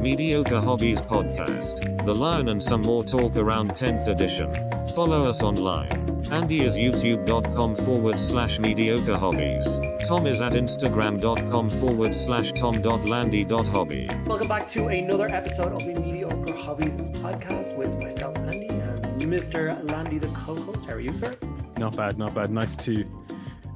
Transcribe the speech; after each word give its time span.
Mediocre 0.00 0.62
Hobbies 0.62 1.02
Podcast, 1.02 2.06
The 2.06 2.14
Lion 2.14 2.48
and 2.48 2.62
some 2.62 2.80
more 2.80 3.04
talk 3.04 3.36
around 3.36 3.72
10th 3.74 4.08
edition. 4.08 4.50
Follow 4.94 5.28
us 5.28 5.42
online. 5.42 6.24
Andy 6.32 6.64
is 6.64 6.74
youtube.com 6.74 7.76
forward 7.76 8.18
slash 8.18 8.58
mediocre 8.58 9.18
hobbies. 9.18 9.66
Tom 10.08 10.26
is 10.26 10.40
at 10.40 10.52
instagram.com 10.52 11.68
forward 11.68 12.14
slash 12.14 12.50
tom.landy.hobby. 12.52 14.08
Welcome 14.24 14.48
back 14.48 14.66
to 14.68 14.86
another 14.86 15.26
episode 15.26 15.72
of 15.72 15.84
the 15.84 16.00
Mediocre 16.00 16.56
Hobbies 16.56 16.96
podcast 16.96 17.76
with 17.76 17.94
myself, 18.02 18.38
Andy, 18.38 18.68
and 18.68 19.20
Mr. 19.20 19.86
Landy, 19.90 20.18
the 20.18 20.28
co-host. 20.28 20.86
How 20.86 20.94
are 20.94 21.00
you, 21.00 21.12
sir? 21.12 21.36
Not 21.76 21.94
bad, 21.94 22.16
not 22.16 22.32
bad. 22.34 22.50
Nice 22.50 22.74
to 22.76 23.04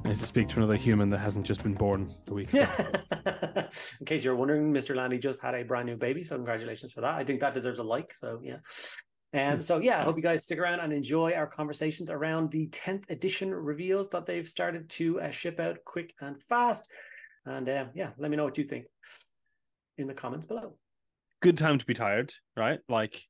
nice 0.05 0.19
to 0.19 0.27
speak 0.27 0.47
to 0.49 0.57
another 0.57 0.75
human 0.75 1.09
that 1.09 1.17
hasn't 1.17 1.45
just 1.45 1.63
been 1.63 1.73
born 1.73 2.13
a 2.27 2.33
week. 2.33 2.53
ago. 2.53 2.67
In 3.99 4.05
case 4.05 4.23
you're 4.23 4.35
wondering, 4.35 4.71
Mr. 4.71 4.95
Landy 4.95 5.17
just 5.17 5.41
had 5.41 5.55
a 5.55 5.63
brand 5.63 5.87
new 5.87 5.95
baby, 5.95 6.23
so 6.23 6.35
congratulations 6.35 6.91
for 6.91 7.01
that. 7.01 7.15
I 7.15 7.23
think 7.23 7.39
that 7.39 7.53
deserves 7.55 7.79
a 7.79 7.83
like. 7.83 8.13
So 8.15 8.39
yeah. 8.43 8.57
Um, 9.33 9.61
so 9.61 9.79
yeah, 9.79 9.99
I 9.99 10.03
hope 10.03 10.15
you 10.15 10.21
guys 10.21 10.43
stick 10.43 10.59
around 10.59 10.79
and 10.79 10.93
enjoy 10.93 11.33
our 11.33 11.47
conversations 11.47 12.09
around 12.09 12.51
the 12.51 12.67
10th 12.67 13.09
edition 13.09 13.53
reveals 13.53 14.07
that 14.09 14.25
they've 14.25 14.47
started 14.47 14.87
to 14.91 15.19
uh, 15.21 15.31
ship 15.31 15.59
out 15.59 15.79
quick 15.85 16.13
and 16.21 16.41
fast. 16.43 16.89
And 17.45 17.67
um, 17.67 17.89
yeah, 17.95 18.11
let 18.17 18.29
me 18.29 18.37
know 18.37 18.45
what 18.45 18.57
you 18.57 18.63
think 18.63 18.85
in 19.97 20.07
the 20.07 20.13
comments 20.13 20.45
below. 20.45 20.75
Good 21.41 21.57
time 21.57 21.79
to 21.79 21.85
be 21.85 21.95
tired, 21.95 22.33
right? 22.55 22.79
Like 22.87 23.23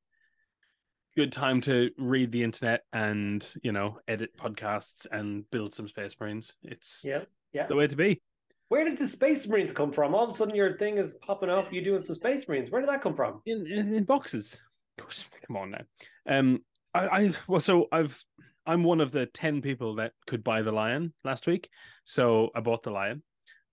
good 1.16 1.32
time 1.32 1.62
to 1.62 1.90
read 1.98 2.32
the 2.32 2.44
internet 2.44 2.82
and, 2.94 3.48
you 3.64 3.72
know, 3.72 4.00
edit 4.08 4.32
podcasts 4.38 5.08
and 5.12 5.50
build 5.50 5.74
some 5.74 5.88
space 5.88 6.16
marines. 6.20 6.54
It's 6.64 7.04
Yeah, 7.06 7.22
yeah. 7.54 7.68
the 7.68 7.76
way 7.76 7.88
to 7.88 7.96
be. 7.96 8.22
Where 8.70 8.84
did 8.84 8.98
the 8.98 9.08
Space 9.08 9.48
Marines 9.48 9.72
come 9.72 9.92
from? 9.92 10.16
All 10.16 10.24
of 10.24 10.32
a 10.32 10.34
sudden, 10.34 10.56
your 10.56 10.76
thing 10.78 10.98
is 10.98 11.14
popping 11.22 11.52
off. 11.52 11.72
You 11.72 11.84
doing 11.84 12.02
some 12.02 12.16
Space 12.16 12.48
Marines? 12.48 12.72
Where 12.72 12.82
did 12.82 12.90
that 12.90 13.02
come 13.02 13.14
from? 13.14 13.42
In 13.46 13.68
in, 13.68 13.94
in 13.94 14.04
boxes. 14.06 14.60
Come 14.98 15.58
on 15.58 15.72
now. 15.72 15.82
Um 16.28 16.64
I, 16.94 17.08
I 17.08 17.34
well 17.48 17.60
so 17.60 17.88
I've 17.92 18.20
I'm 18.66 18.84
one 18.84 19.02
of 19.02 19.12
the 19.12 19.28
10 19.28 19.62
people 19.62 19.96
that 19.96 20.14
could 20.26 20.44
buy 20.44 20.64
the 20.64 20.72
lion 20.72 21.14
last 21.24 21.46
week. 21.46 21.70
So 22.06 22.50
I 22.56 22.62
bought 22.62 22.82
the 22.82 22.90
lion 22.90 23.22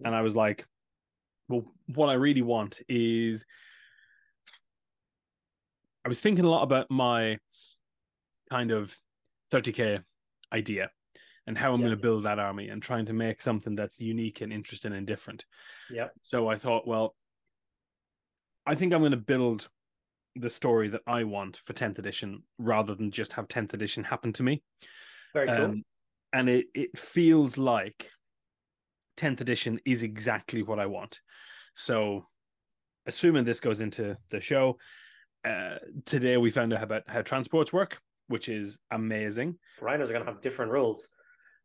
and 0.05 0.14
I 0.14 0.20
was 0.20 0.36
like, 0.36 0.67
well, 1.48 1.64
what 1.95 2.11
I 2.11 2.14
really 2.14 2.42
want 2.42 2.80
is 2.89 3.47
I 6.05 6.08
was 6.08 6.20
thinking 6.20 6.45
a 6.45 6.50
lot 6.50 6.62
about 6.62 6.91
my 6.91 7.39
kind 8.50 8.70
of 8.70 8.97
30k 9.53 10.03
idea 10.53 10.91
and 11.47 11.56
how 11.56 11.72
I'm 11.72 11.81
Yeah. 11.81 11.86
going 11.89 11.97
to 11.97 12.03
build 12.03 12.25
that 12.25 12.39
army 12.39 12.69
and 12.69 12.83
trying 12.83 13.06
to 13.06 13.12
make 13.12 13.41
something 13.41 13.75
that's 13.75 14.00
unique 14.00 14.41
and 14.41 14.53
interesting 14.53 14.92
and 14.92 15.06
different. 15.06 15.45
Yeah. 15.91 16.08
So 16.23 16.48
I 16.48 16.56
thought, 16.56 16.86
well, 16.86 17.14
I 18.67 18.75
think 18.75 18.92
I'm 18.92 19.00
going 19.00 19.11
to 19.12 19.17
build 19.17 19.69
the 20.36 20.50
story 20.50 20.89
that 20.89 21.03
I 21.06 21.25
want 21.25 21.61
for 21.64 21.73
10th 21.73 21.98
edition 21.98 22.45
rather 22.58 22.95
than 22.95 23.11
just 23.11 23.33
have 23.34 23.48
10th 23.48 23.75
edition 23.75 24.05
happen 24.05 24.33
to 24.34 24.42
me. 24.42 24.62
Very 25.34 25.48
cool. 25.48 25.64
Um, 25.67 25.83
and 26.33 26.48
it, 26.48 26.67
it 26.75 26.98
feels 26.98 27.58
like 27.58 28.11
10th 29.17 29.41
edition 29.41 29.78
is 29.84 30.03
exactly 30.03 30.62
what 30.62 30.78
I 30.78 30.86
want. 30.86 31.20
So, 31.75 32.27
assuming 33.06 33.45
this 33.45 33.61
goes 33.61 33.80
into 33.80 34.17
the 34.30 34.41
show, 34.41 34.78
uh, 35.45 35.77
today 36.05 36.37
we 36.37 36.51
found 36.51 36.73
out 36.73 36.83
about 36.83 37.03
how 37.07 37.23
transports 37.23 37.73
work, 37.73 37.98
which 38.29 38.48
is 38.48 38.79
amazing. 38.91 39.57
Rhinos 39.81 40.11
are 40.11 40.12
going 40.12 40.25
to 40.25 40.31
have 40.31 40.41
different 40.41 40.73
rules. 40.73 41.09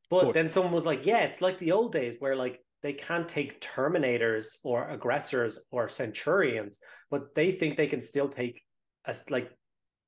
But 0.09 0.33
then 0.33 0.49
someone 0.49 0.71
was 0.71 0.85
like, 0.85 1.05
yeah, 1.05 1.25
it's 1.25 1.41
like 1.41 1.57
the 1.57 1.73
old 1.73 1.91
days 1.91 2.15
where 2.19 2.35
like 2.35 2.61
they 2.81 2.93
can't 2.93 3.27
take 3.27 3.59
Terminators 3.59 4.45
or 4.63 4.87
aggressors 4.89 5.59
or 5.71 5.89
Centurions, 5.89 6.79
but 7.11 7.35
they 7.35 7.51
think 7.51 7.75
they 7.75 7.87
can 7.87 7.99
still 8.01 8.29
take 8.29 8.61
as 9.05 9.29
like 9.29 9.51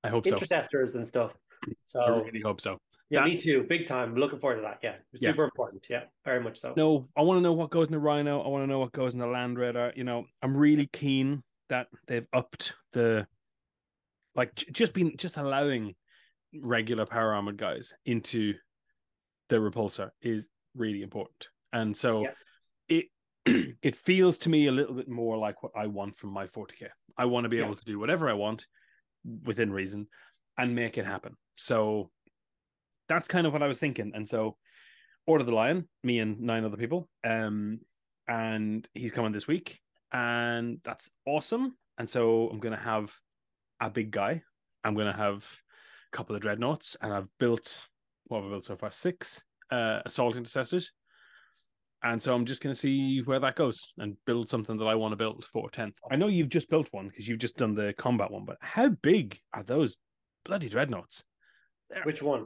I 0.04 0.10
hope 0.10 0.26
so. 0.26 0.34
intercessors 0.36 0.96
and 0.96 1.06
stuff. 1.06 1.36
So 1.84 2.00
I 2.00 2.10
really 2.22 2.40
hope 2.40 2.62
so. 2.62 2.78
yeah, 3.10 3.20
that- 3.20 3.26
me 3.28 3.36
too. 3.36 3.66
Big 3.68 3.86
time. 3.86 4.16
Looking 4.16 4.40
forward 4.40 4.56
to 4.58 4.62
that. 4.62 4.80
Yeah. 4.82 4.96
Yeah. 5.12 5.32
Super 5.32 5.44
important. 5.44 5.86
Yeah. 5.90 6.04
Very 6.24 6.42
much 6.42 6.58
so. 6.58 6.74
No, 6.78 7.10
I 7.18 7.22
want 7.22 7.38
to 7.38 7.42
know 7.42 7.52
what 7.52 7.70
goes 7.70 7.88
in 7.88 7.92
the 7.92 8.00
Rhino. 8.00 8.42
I 8.42 8.48
want 8.48 8.64
to 8.64 8.68
know 8.68 8.80
what 8.80 8.94
goes 8.94 9.14
in 9.14 9.20
the 9.20 9.28
Land 9.28 9.60
Raider. 9.60 9.92
You 9.98 10.06
know, 10.06 10.24
I'm 10.42 10.56
really 10.56 10.88
keen 10.94 11.44
that 11.68 11.88
they've 12.08 12.26
upped 12.32 12.76
the, 12.94 13.28
like, 14.40 14.56
just 14.56 14.94
been 14.94 15.12
just 15.18 15.38
allowing 15.38 15.96
regular 16.56 17.06
power 17.06 17.34
armored 17.34 17.58
guys 17.58 17.94
into 18.06 18.54
the 19.50 19.58
repulsor 19.58 20.10
is 20.22 20.48
really 20.76 21.02
important. 21.04 21.48
And 21.74 21.96
so 21.96 22.24
it 22.88 23.06
it 23.90 23.96
feels 23.96 24.38
to 24.40 24.50
me 24.50 24.68
a 24.68 24.72
little 24.72 24.96
bit 24.96 25.10
more 25.10 25.38
like 25.38 25.62
what 25.64 25.74
I 25.76 25.88
want 25.88 26.16
from 26.16 26.32
my 26.32 26.48
40k. 26.48 26.88
I 27.18 27.26
want 27.26 27.44
to 27.46 27.50
be 27.50 27.58
Yeah. 27.58 27.66
able 27.66 27.76
to 27.76 27.86
do 27.86 28.00
whatever 28.00 28.30
I 28.30 28.34
want 28.34 28.66
within 29.44 29.72
reason 29.72 30.08
and 30.58 30.76
make 30.76 30.98
it 30.98 31.06
happen. 31.06 31.36
So 31.56 32.10
that's 33.08 33.28
kind 33.28 33.46
of 33.46 33.54
what 33.54 33.64
I 33.64 33.68
was 33.68 33.80
thinking. 33.80 34.12
And 34.16 34.28
so 34.28 34.56
Order 35.28 35.44
the 35.44 35.52
Lion, 35.54 35.88
me 36.04 36.20
and 36.20 36.40
nine 36.40 36.64
other 36.66 36.78
people. 36.78 37.10
Um, 37.24 37.80
and 38.28 38.88
he's 38.94 39.12
coming 39.12 39.32
this 39.32 39.48
week, 39.48 39.80
and 40.12 40.80
that's 40.84 41.10
awesome. 41.26 41.76
And 41.98 42.10
so 42.10 42.50
I'm 42.50 42.60
gonna 42.60 42.78
have 42.94 43.12
a 43.80 43.90
big 43.90 44.12
guy. 44.12 44.42
I'm 44.84 44.96
gonna 44.96 45.16
have 45.16 45.46
a 46.12 46.16
couple 46.16 46.36
of 46.36 46.42
dreadnoughts, 46.42 46.96
and 47.02 47.14
I've 47.14 47.28
built 47.40 47.88
what 48.30 48.42
have 48.42 48.48
I 48.48 48.50
built 48.52 48.64
so 48.64 48.76
far? 48.76 48.92
Six 48.92 49.44
uh, 49.72 50.00
assault 50.06 50.36
intercessors. 50.36 50.92
And 52.02 52.22
so 52.22 52.34
I'm 52.34 52.46
just 52.46 52.64
gonna 52.64 52.74
see 52.76 53.22
where 53.26 53.40
that 53.40 53.56
goes 53.56 53.92
and 53.98 54.16
build 54.26 54.48
something 54.48 54.78
that 54.78 54.86
I 54.86 54.96
want 54.96 55.12
to 55.12 55.18
build 55.18 55.46
for 55.52 55.70
10th. 55.70 55.96
I 56.10 56.16
know 56.16 56.28
you've 56.28 56.50
just 56.50 56.70
built 56.70 56.88
one 56.92 57.10
because 57.10 57.28
you've 57.28 57.40
just 57.40 57.58
done 57.58 57.76
the 57.76 57.94
combat 57.98 58.32
one, 58.32 58.46
but 58.46 58.58
how 58.62 58.90
big 58.90 59.38
are 59.54 59.64
those 59.64 59.98
bloody 60.46 60.70
dreadnoughts? 60.70 61.24
Which 62.04 62.22
one? 62.22 62.46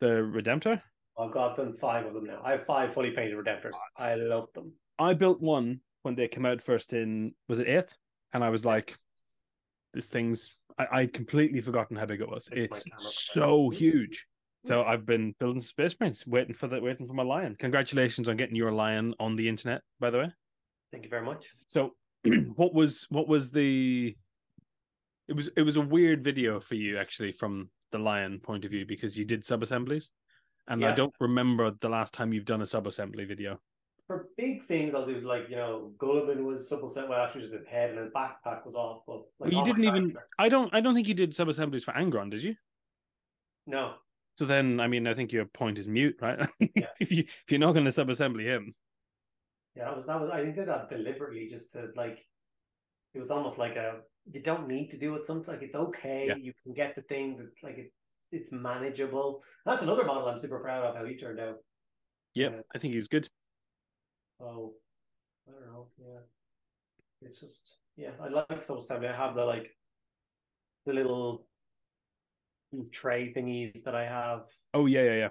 The 0.00 0.06
Redemptor? 0.06 0.80
I've 1.18 1.32
got 1.32 1.56
done 1.56 1.72
five 1.72 2.06
of 2.06 2.14
them 2.14 2.24
now. 2.24 2.40
I 2.44 2.52
have 2.52 2.66
five 2.66 2.92
fully 2.92 3.10
painted 3.10 3.36
Redemptors. 3.36 3.72
I 3.96 4.14
love 4.14 4.52
them. 4.52 4.72
I 4.98 5.14
built 5.14 5.40
one 5.40 5.80
when 6.02 6.14
they 6.14 6.28
came 6.28 6.46
out 6.46 6.62
first 6.62 6.92
in 6.92 7.34
was 7.48 7.58
it 7.58 7.68
eighth, 7.68 7.96
and 8.32 8.44
I 8.44 8.50
was 8.50 8.64
like, 8.64 8.96
"This 9.94 10.06
thing's." 10.06 10.56
I, 10.78 10.86
I'd 10.92 11.12
completely 11.12 11.60
forgotten 11.60 11.96
how 11.96 12.06
big 12.06 12.20
it 12.20 12.28
was. 12.28 12.48
It's 12.50 12.84
so 12.98 13.70
huge. 13.70 14.26
So 14.64 14.82
I've 14.82 15.04
been 15.04 15.34
building 15.38 15.60
space 15.60 15.94
marines, 16.00 16.26
waiting 16.26 16.54
for 16.54 16.68
the 16.68 16.80
waiting 16.80 17.06
for 17.06 17.12
my 17.12 17.22
lion. 17.22 17.54
Congratulations 17.58 18.28
on 18.28 18.36
getting 18.36 18.56
your 18.56 18.72
lion 18.72 19.14
on 19.20 19.36
the 19.36 19.46
internet, 19.46 19.82
by 20.00 20.10
the 20.10 20.18
way. 20.18 20.32
Thank 20.90 21.04
you 21.04 21.10
very 21.10 21.24
much. 21.24 21.48
So, 21.68 21.90
what 22.56 22.72
was 22.72 23.06
what 23.10 23.28
was 23.28 23.50
the? 23.50 24.16
It 25.28 25.36
was 25.36 25.48
it 25.56 25.62
was 25.62 25.76
a 25.76 25.82
weird 25.82 26.24
video 26.24 26.60
for 26.60 26.76
you 26.76 26.98
actually 26.98 27.32
from 27.32 27.68
the 27.92 27.98
lion 27.98 28.40
point 28.40 28.64
of 28.64 28.70
view 28.70 28.86
because 28.86 29.18
you 29.18 29.24
did 29.26 29.44
sub 29.44 29.62
assemblies, 29.62 30.10
and 30.66 30.84
I 30.84 30.94
don't 30.94 31.14
remember 31.20 31.70
the 31.80 31.88
last 31.88 32.14
time 32.14 32.32
you've 32.32 32.44
done 32.46 32.62
a 32.62 32.66
sub 32.66 32.86
assembly 32.86 33.24
video. 33.24 33.60
Big 34.44 34.62
things, 34.62 34.94
I'll 34.94 35.06
do 35.06 35.14
is 35.14 35.24
like, 35.24 35.48
you 35.48 35.56
know, 35.56 35.92
Guilliman 35.98 36.44
was 36.44 36.68
set, 36.68 37.08
well, 37.08 37.22
actually 37.24 37.42
just 37.42 37.52
his 37.54 37.66
head 37.66 37.90
and 37.90 37.98
his 37.98 38.10
backpack 38.12 38.66
was 38.66 38.74
off. 38.74 39.02
But 39.06 39.22
like 39.38 39.50
Well, 39.52 39.60
you 39.60 39.64
didn't 39.64 39.84
even. 39.84 40.16
are- 40.16 40.26
I 40.38 40.48
don't. 40.48 40.72
I 40.74 40.80
don't 40.80 40.94
think 40.94 41.08
you 41.08 41.14
did 41.14 41.34
sub 41.34 41.48
assemblies 41.48 41.84
for 41.84 41.92
Angron, 41.92 42.30
did 42.30 42.42
you? 42.42 42.54
No. 43.66 43.94
So 44.36 44.44
then, 44.44 44.80
I 44.80 44.86
mean, 44.88 45.06
I 45.06 45.14
think 45.14 45.32
your 45.32 45.46
point 45.46 45.78
is 45.78 45.88
mute, 45.88 46.16
right? 46.20 46.38
Yeah. 46.74 46.88
if 47.00 47.10
you 47.10 47.20
if 47.26 47.44
you're 47.50 47.60
not 47.60 47.72
going 47.72 47.84
to 47.86 47.92
sub 47.92 48.10
assembly 48.10 48.44
him, 48.44 48.74
Yeah, 49.76 49.84
that 49.86 49.96
was 49.96 50.06
that 50.06 50.20
was 50.20 50.30
I 50.30 50.44
did 50.44 50.68
that 50.68 50.88
deliberately 50.88 51.46
just 51.48 51.72
to 51.72 51.90
like 51.96 52.18
it 53.14 53.18
was 53.18 53.30
almost 53.30 53.56
like 53.58 53.76
a 53.76 54.00
you 54.32 54.40
don't 54.42 54.66
need 54.68 54.90
to 54.90 54.98
do 54.98 55.14
it 55.14 55.24
sometimes 55.24 55.48
like 55.48 55.62
it's 55.62 55.76
okay, 55.76 56.26
Yeah. 56.28 56.36
you 56.36 56.52
can 56.64 56.74
get 56.74 56.94
the 56.94 57.02
things, 57.02 57.40
it's 57.40 57.62
like 57.62 57.78
it, 57.78 57.92
it's 58.32 58.50
manageable. 58.52 59.42
That's 59.64 59.82
another 59.82 60.04
model 60.04 60.26
I'm 60.28 60.36
super 60.38 60.58
proud 60.58 60.84
of 60.84 60.96
how 60.96 61.04
he 61.04 61.16
turned 61.16 61.38
out. 61.40 61.56
yeah, 62.34 62.48
Yeah. 62.50 62.60
I 62.74 62.78
think 62.78 62.92
he's 62.94 63.08
good. 63.08 63.28
Oh 64.44 64.74
I 65.48 65.52
don't 65.52 65.72
know, 65.72 65.88
yeah. 65.98 66.20
It's 67.22 67.40
just 67.40 67.78
yeah, 67.96 68.10
I 68.22 68.28
like 68.28 68.62
some 68.62 68.78
assembly. 68.78 69.08
I 69.08 69.16
have 69.16 69.34
the 69.34 69.44
like 69.44 69.70
the 70.86 70.92
little 70.92 71.46
tray 72.92 73.32
thingies 73.32 73.82
that 73.84 73.94
I 73.94 74.04
have 74.04 74.46
Oh 74.74 74.86
yeah, 74.86 75.02
yeah, 75.02 75.14
yeah. 75.14 75.28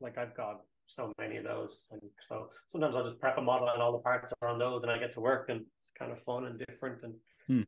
like 0.00 0.18
I've 0.18 0.36
got 0.36 0.60
so 0.86 1.12
many 1.18 1.38
of 1.38 1.44
those, 1.44 1.88
and 1.90 2.00
so 2.20 2.50
sometimes 2.68 2.94
I'll 2.94 3.04
just 3.08 3.18
prep 3.18 3.38
a 3.38 3.42
model 3.42 3.68
and 3.68 3.80
all 3.80 3.92
the 3.92 3.98
parts 3.98 4.32
are 4.42 4.48
on 4.48 4.58
those, 4.58 4.82
and 4.82 4.92
I 4.92 4.98
get 4.98 5.12
to 5.12 5.20
work, 5.20 5.48
and 5.48 5.62
it's 5.78 5.90
kind 5.98 6.12
of 6.12 6.20
fun 6.20 6.46
and 6.46 6.58
different, 6.68 7.02
and 7.02 7.14
Hmm. 7.46 7.62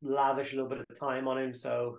lavish 0.00 0.52
a 0.52 0.56
little 0.56 0.70
bit 0.70 0.84
of 0.88 0.98
time 0.98 1.26
on 1.28 1.38
him. 1.38 1.54
So, 1.54 1.98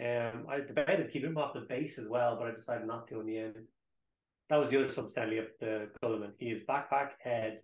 um, 0.00 0.46
I 0.48 0.60
debated 0.66 1.10
keeping 1.10 1.30
him 1.30 1.38
off 1.38 1.54
the 1.54 1.60
base 1.60 1.98
as 1.98 2.08
well, 2.08 2.36
but 2.36 2.48
I 2.48 2.50
decided 2.52 2.86
not 2.86 3.06
to 3.08 3.20
in 3.20 3.26
the 3.26 3.38
end. 3.38 3.68
That 4.48 4.56
was 4.56 4.70
the 4.70 4.80
other 4.80 4.90
sub 4.90 5.06
assembly 5.06 5.38
of 5.38 5.46
the 5.60 5.88
Guilliman. 6.02 6.32
He 6.38 6.46
is 6.50 6.62
backpack, 6.68 7.10
head, 7.20 7.60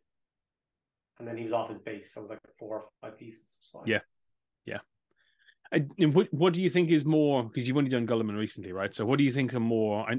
and 1.18 1.28
then 1.28 1.36
he 1.36 1.44
was 1.44 1.52
off 1.52 1.68
his 1.68 1.78
base. 1.78 2.12
So 2.12 2.20
it 2.20 2.24
was 2.24 2.30
like 2.30 2.40
four 2.58 2.76
or 2.80 2.84
five 3.00 3.18
pieces. 3.18 3.56
So 3.60 3.82
Yeah. 3.86 4.00
I, 5.74 5.86
and 5.98 6.12
what 6.12 6.28
what 6.34 6.52
do 6.52 6.60
you 6.60 6.68
think 6.68 6.90
is 6.90 7.02
more? 7.06 7.44
Because 7.44 7.66
you've 7.66 7.78
only 7.78 7.88
done 7.88 8.06
Guilliman 8.06 8.36
recently, 8.36 8.72
right? 8.72 8.92
So 8.92 9.06
what 9.06 9.16
do 9.16 9.24
you 9.24 9.30
think 9.30 9.54
are 9.54 9.60
more? 9.60 10.04
I, 10.06 10.16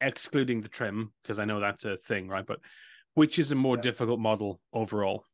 excluding 0.00 0.60
the 0.62 0.68
trim, 0.68 1.12
because 1.22 1.38
I 1.38 1.44
know 1.44 1.60
that's 1.60 1.84
a 1.84 1.96
thing, 1.98 2.26
right? 2.28 2.44
But 2.44 2.58
which 3.14 3.38
is 3.38 3.52
a 3.52 3.54
more 3.54 3.76
Yeah. 3.76 3.82
difficult 3.82 4.18
model 4.18 4.60
overall? 4.72 5.24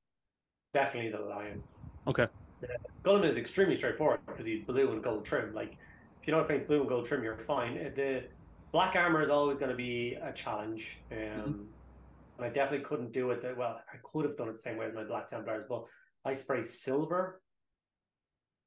definitely 0.74 1.10
the 1.10 1.20
lion. 1.20 1.62
Okay. 2.06 2.26
Guilliman 3.02 3.24
is 3.28 3.36
extremely 3.38 3.76
straightforward 3.76 4.20
because 4.26 4.44
he's 4.44 4.62
blue 4.64 4.90
and 4.92 5.02
gold 5.02 5.24
trim. 5.24 5.54
Like, 5.54 5.78
if 6.20 6.26
you 6.26 6.32
know 6.32 6.38
how 6.40 6.46
to 6.46 6.48
paint 6.52 6.66
blue 6.66 6.80
and 6.80 6.88
gold 6.88 7.06
trim, 7.06 7.22
you're 7.22 7.38
fine. 7.38 7.78
Uh, 7.78 7.90
The 7.94 8.24
black 8.74 8.96
armor 8.96 9.22
is 9.22 9.30
always 9.30 9.56
going 9.56 9.70
to 9.70 9.76
be 9.76 10.18
a 10.20 10.32
challenge. 10.32 10.98
Um, 11.10 11.18
Mm-hmm. 11.18 11.62
And 12.36 12.44
I 12.44 12.48
definitely 12.48 12.84
couldn't 12.84 13.12
do 13.12 13.30
it. 13.30 13.40
The, 13.40 13.54
well, 13.56 13.80
I 13.92 13.96
could 14.02 14.24
have 14.24 14.36
done 14.36 14.48
it 14.48 14.54
the 14.54 14.58
same 14.58 14.76
way 14.76 14.86
with 14.86 14.94
my 14.96 15.04
black 15.04 15.28
Templars, 15.28 15.66
but 15.68 15.84
I 16.24 16.32
spray 16.32 16.62
silver 16.64 17.40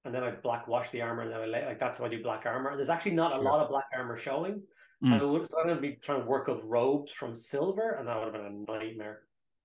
and 0.05 0.15
then 0.15 0.23
I 0.23 0.31
black 0.31 0.69
wash 0.69 0.89
the 0.91 1.01
armor 1.01 1.23
and 1.23 1.31
then 1.33 1.41
I 1.41 1.45
lay, 1.47 1.65
like 1.65 1.77
that's 1.77 1.97
how 1.97 2.05
I 2.05 2.07
do 2.07 2.23
black 2.23 2.45
armor. 2.45 2.73
There's 2.77 2.87
actually 2.87 3.15
not 3.15 3.33
Sure. 3.33 3.41
a 3.41 3.43
lot 3.43 3.59
of 3.59 3.67
black 3.67 3.87
armor 3.93 4.15
showing. 4.15 4.63
Mm. 5.03 5.19
I 5.19 5.23
would 5.25 5.45
so 5.45 5.59
I'm 5.59 5.67
gonna 5.67 5.81
be 5.81 5.97
trying 6.01 6.21
to 6.21 6.25
work 6.25 6.47
up 6.47 6.61
robes 6.63 7.11
from 7.11 7.35
silver, 7.35 7.95
and 7.99 8.07
that 8.07 8.15
would 8.17 8.33
have 8.33 8.41
been 8.41 8.65
a 8.69 8.71
nightmare. 8.71 9.23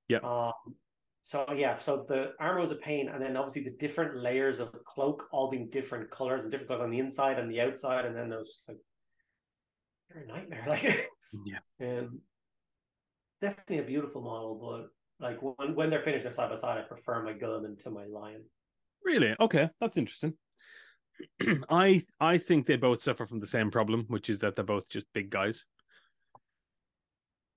Yeah. 0.09 0.19
Um, 0.19 0.75
so 1.23 1.47
yeah, 1.57 1.79
so 1.79 2.05
the 2.09 2.33
armor 2.41 2.61
was 2.61 2.73
a 2.73 2.77
pain, 2.91 3.09
and 3.09 3.23
then 3.23 3.37
obviously 3.37 3.63
the 3.63 3.77
different 3.79 4.17
layers 4.17 4.59
of 4.59 4.73
cloak 4.85 5.29
all 5.31 5.49
being 5.49 5.71
different 5.71 6.11
colors 6.11 6.43
and 6.43 6.51
different 6.51 6.71
colors 6.71 6.83
on 6.83 6.91
the 6.91 6.99
inside 6.99 7.39
and 7.39 7.49
the 7.49 7.61
outside, 7.61 8.05
and 8.05 8.17
then 8.17 8.31
just 8.45 8.69
like 8.69 8.79
you're 10.15 10.25
a 10.25 10.27
nightmare. 10.27 10.65
Like 10.69 11.11
Yeah. 11.47 11.59
um, 11.81 12.21
definitely 13.41 13.79
a 13.79 13.83
beautiful 13.83 14.21
model, 14.23 14.55
but 14.55 15.27
like 15.27 15.39
when 15.41 15.75
when 15.75 15.91
they're 15.91 16.03
finished, 16.03 16.25
they're 16.25 16.33
side 16.33 16.51
by 16.51 16.57
side. 16.57 16.79
I 16.79 16.83
prefer 16.83 17.23
my 17.23 17.33
Guilliman 17.33 17.79
to 17.81 17.91
my 17.91 18.05
Lion. 18.07 18.43
Really? 19.05 19.35
Okay, 19.41 19.69
that's 19.81 19.97
interesting. 19.97 20.35
I 21.71 22.05
I 22.21 22.39
think 22.39 22.67
they 22.67 22.77
both 22.77 23.03
suffer 23.03 23.27
from 23.27 23.41
the 23.41 23.47
same 23.47 23.71
problem, 23.71 24.05
which 24.09 24.29
is 24.31 24.41
that 24.41 24.57
they're 24.57 24.65
both 24.65 24.89
just 24.89 25.07
big 25.13 25.31
guys. 25.31 25.65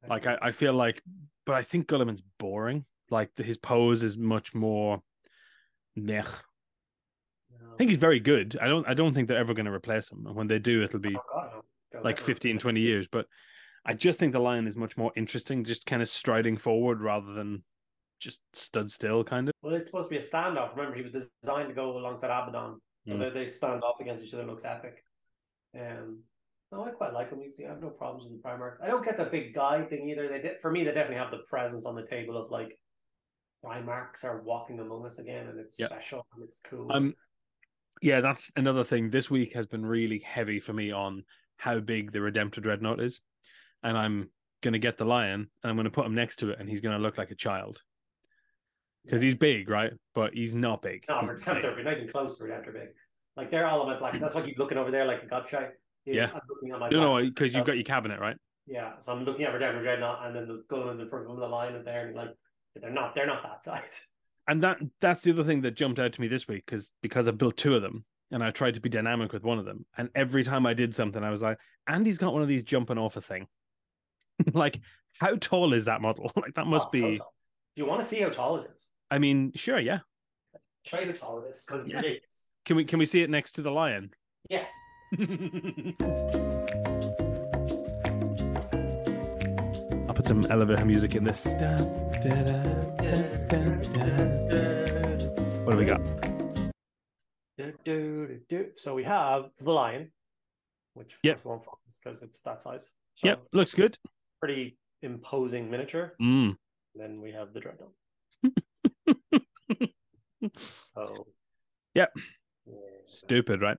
Like 0.07 0.27
I, 0.27 0.37
I 0.41 0.51
feel 0.51 0.73
like, 0.73 1.01
but 1.45 1.55
I 1.55 1.63
think 1.63 1.87
Guilliman's 1.87 2.21
boring. 2.39 2.85
Like 3.09 3.35
his 3.37 3.57
pose 3.57 4.03
is 4.03 4.17
much 4.17 4.53
more. 4.53 5.01
Meh. 5.95 6.21
I 6.21 7.77
think 7.77 7.89
he's 7.89 7.97
very 7.97 8.19
good. 8.19 8.57
I 8.61 8.67
don't 8.67 8.87
I 8.87 8.93
don't 8.93 9.13
think 9.13 9.27
they're 9.27 9.37
ever 9.37 9.53
going 9.53 9.65
to 9.65 9.71
replace 9.71 10.11
him. 10.11 10.25
And 10.27 10.35
when 10.35 10.47
they 10.47 10.59
do, 10.59 10.83
it'll 10.83 10.99
be 10.99 11.15
Oh, 11.15 11.61
Like 12.03 12.17
ever- 12.17 12.25
15, 12.25 12.59
20 12.59 12.79
years. 12.79 13.07
But 13.07 13.27
I 13.85 13.93
just 13.93 14.19
think 14.19 14.33
the 14.33 14.39
lion 14.39 14.67
is 14.67 14.75
much 14.75 14.97
more 14.97 15.11
interesting, 15.15 15.63
just 15.63 15.85
kind 15.85 16.01
of 16.01 16.09
striding 16.09 16.57
forward 16.57 17.01
rather 17.01 17.33
than 17.33 17.63
just 18.19 18.41
stood 18.53 18.89
still, 18.91 19.23
kind 19.23 19.47
of. 19.49 19.53
Well, 19.61 19.75
it's 19.75 19.89
supposed 19.89 20.09
to 20.09 20.09
be 20.09 20.17
a 20.17 20.27
standoff. 20.27 20.75
Remember, 20.75 20.95
he 20.95 21.01
was 21.03 21.11
designed 21.11 21.67
to 21.69 21.75
go 21.75 21.97
alongside 21.97 22.27
Abaddon, 22.31 22.79
so 23.07 23.13
Mm. 23.13 23.19
they, 23.19 23.41
they 23.41 23.47
stand 23.47 23.83
off 23.83 23.99
against 23.99 24.23
each 24.23 24.33
other. 24.33 24.45
Looks 24.45 24.65
epic. 24.65 25.03
Um, 25.79 26.23
no, 26.71 26.83
I 26.85 26.89
quite 26.91 27.13
like 27.13 27.29
him. 27.29 27.39
I 27.41 27.67
have 27.69 27.81
no 27.81 27.89
problems 27.89 28.23
with 28.29 28.41
the 28.41 28.47
Primarch. 28.47 28.77
I 28.81 28.87
don't 28.87 29.03
get 29.05 29.17
the 29.17 29.25
big 29.25 29.53
guy 29.53 29.83
thing 29.83 30.09
either. 30.09 30.27
They 30.27 30.39
did, 30.41 30.59
for 30.59 30.71
me, 30.71 30.83
they 30.83 30.91
definitely 30.93 31.17
have 31.17 31.29
the 31.31 31.43
presence 31.49 31.85
on 31.85 31.95
the 31.95 32.05
table 32.05 32.37
of 32.37 32.49
like 32.49 32.79
Primarchs 33.63 34.23
are 34.23 34.41
walking 34.41 34.79
among 34.79 35.05
us 35.05 35.19
again, 35.19 35.47
and 35.47 35.59
it's 35.59 35.79
Yeah. 35.79 35.87
special 35.87 36.25
and 36.33 36.43
it's 36.43 36.59
cool. 36.59 36.91
Um, 36.91 37.15
yeah, 38.01 38.21
that's 38.21 38.51
another 38.55 38.83
thing. 38.83 39.09
This 39.09 39.29
week 39.29 39.53
has 39.53 39.67
been 39.67 39.85
really 39.85 40.19
heavy 40.19 40.59
for 40.59 40.73
me 40.73 40.91
on 40.91 41.23
how 41.57 41.79
big 41.79 42.11
the 42.11 42.19
Redemptor 42.19 42.61
Dreadnought 42.61 42.99
is, 42.99 43.21
and 43.83 43.97
I'm 43.97 44.29
gonna 44.61 44.79
get 44.79 44.97
the 44.97 45.05
lion 45.05 45.49
and 45.63 45.69
I'm 45.69 45.75
gonna 45.75 45.89
put 45.89 46.05
him 46.05 46.15
next 46.15 46.37
to 46.37 46.49
it, 46.49 46.59
and 46.59 46.69
he's 46.69 46.81
gonna 46.81 46.99
look 46.99 47.17
like 47.17 47.31
a 47.31 47.35
child 47.35 47.81
because 49.03 49.21
he's 49.21 49.35
big, 49.35 49.69
right? 49.69 49.93
But 50.13 50.33
he's 50.33 50.55
not 50.55 50.81
big. 50.81 51.05
no, 51.07 51.21
He's 51.21 51.29
Redemptor, 51.41 51.75
but 51.75 51.85
not 51.85 51.97
even 51.97 52.07
close 52.07 52.37
to 52.37 52.43
Redemptor 52.43 52.73
big. 52.73 52.89
Like 53.37 53.51
they're 53.51 53.67
all 53.67 53.81
on 53.81 53.87
my 53.87 53.99
black. 53.99 54.17
That's 54.17 54.33
why 54.33 54.41
I 54.41 54.45
keep 54.45 54.57
looking 54.57 54.77
over 54.77 54.91
there 54.91 55.05
like 55.05 55.23
a 55.23 55.27
gobshite. 55.27 55.71
Yeah. 56.05 56.29
I'm 56.33 56.41
looking 56.49 56.71
at 56.71 56.79
my 56.79 56.89
No, 56.89 57.13
no, 57.13 57.23
because 57.23 57.53
you've 57.53 57.65
got 57.65 57.75
your 57.75 57.83
cabinet, 57.83 58.19
right? 58.19 58.37
Yeah, 58.67 58.93
so 59.01 59.11
I'm 59.11 59.23
looking 59.23 59.45
at 59.45 59.53
Redemptor 59.53 59.81
Dreadnought, 59.81 60.25
and 60.25 60.35
then 60.35 60.47
the 60.47 60.63
Guilliman's 60.69 60.99
in 60.99 61.05
the 61.05 61.09
front 61.09 61.25
of 61.25 61.31
him, 61.31 61.39
the 61.39 61.47
Lion 61.47 61.75
is 61.75 61.85
there, 61.85 62.07
and 62.07 62.15
like 62.15 62.29
they're 62.75 62.89
not, 62.89 63.13
they're 63.13 63.27
not 63.27 63.43
that 63.43 63.63
size. 63.63 64.07
And 64.47 64.61
that 64.61 64.77
that's 65.01 65.23
the 65.23 65.31
other 65.31 65.43
thing 65.43 65.61
that 65.61 65.75
jumped 65.75 65.99
out 65.99 66.13
to 66.13 66.21
me 66.21 66.27
this 66.27 66.47
week 66.47 66.65
because 66.65 66.91
because 67.01 67.27
I 67.27 67.31
built 67.31 67.57
two 67.57 67.75
of 67.75 67.81
them 67.81 68.05
and 68.31 68.43
I 68.43 68.51
tried 68.51 68.73
to 68.75 68.81
be 68.81 68.89
dynamic 68.89 69.31
with 69.33 69.43
one 69.43 69.59
of 69.59 69.65
them, 69.65 69.85
and 69.97 70.09
every 70.15 70.43
time 70.43 70.65
I 70.65 70.73
did 70.73 70.93
something, 70.95 71.23
I 71.23 71.29
was 71.31 71.41
like, 71.41 71.57
Andy's 71.87 72.17
got 72.17 72.33
one 72.33 72.41
of 72.41 72.47
these 72.47 72.63
jumping 72.63 72.97
off 72.97 73.15
a 73.17 73.21
thing. 73.21 73.47
like, 74.53 74.79
how 75.19 75.35
tall 75.37 75.73
is 75.73 75.85
that 75.85 76.01
model? 76.01 76.31
like 76.41 76.53
that 76.55 76.67
must 76.67 76.87
Oh, 76.87 76.91
be. 76.91 77.17
Do 77.17 77.23
you 77.75 77.85
want 77.85 78.01
to 78.01 78.07
see 78.07 78.19
how 78.21 78.29
tall 78.29 78.57
it 78.57 78.69
is? 78.73 78.87
I 79.11 79.17
mean, 79.19 79.51
sure, 79.55 79.79
yeah. 79.79 79.99
You 80.91 81.05
how 81.05 81.11
tall 81.11 81.43
it 81.43 81.49
is 81.49 81.63
because 81.65 81.89
Yeah. 81.89 81.97
ridiculous. 81.97 82.47
Can 82.65 82.75
we 82.77 82.85
can 82.85 82.99
we 82.99 83.05
see 83.05 83.21
it 83.21 83.29
next 83.29 83.53
to 83.53 83.61
the 83.61 83.71
lion? 83.71 84.11
Yes. 84.49 84.71
I'll 90.07 90.13
put 90.13 90.25
some 90.27 90.45
elevator 90.49 90.85
music 90.85 91.15
in 91.15 91.23
this. 91.23 91.45
What 95.63 95.71
do 95.71 95.77
we 95.77 95.85
got? 95.85 96.01
Do, 97.85 98.39
do. 98.49 98.67
So 98.75 98.93
we 98.95 99.03
have 99.03 99.45
the 99.59 99.71
lion, 99.71 100.11
which 100.93 101.17
Yep. 101.23 101.45
won't 101.45 101.63
focus 101.63 101.99
because 102.03 102.21
it's 102.23 102.41
that 102.41 102.61
size. 102.61 102.93
So 103.15 103.27
Yep, 103.27 103.43
looks 103.53 103.73
good. 103.73 103.97
Pretty 104.39 104.77
imposing 105.01 105.69
miniature. 105.69 106.15
Mm. 106.21 106.57
Then 106.95 107.21
we 107.21 107.31
have 107.31 107.53
the 107.53 107.59
dreadnought. 107.61 107.93
Oh. 110.95 111.25
Yep. 111.95 112.11
Yeah. 112.67 112.73
Stupid, 113.05 113.61
right? 113.61 113.77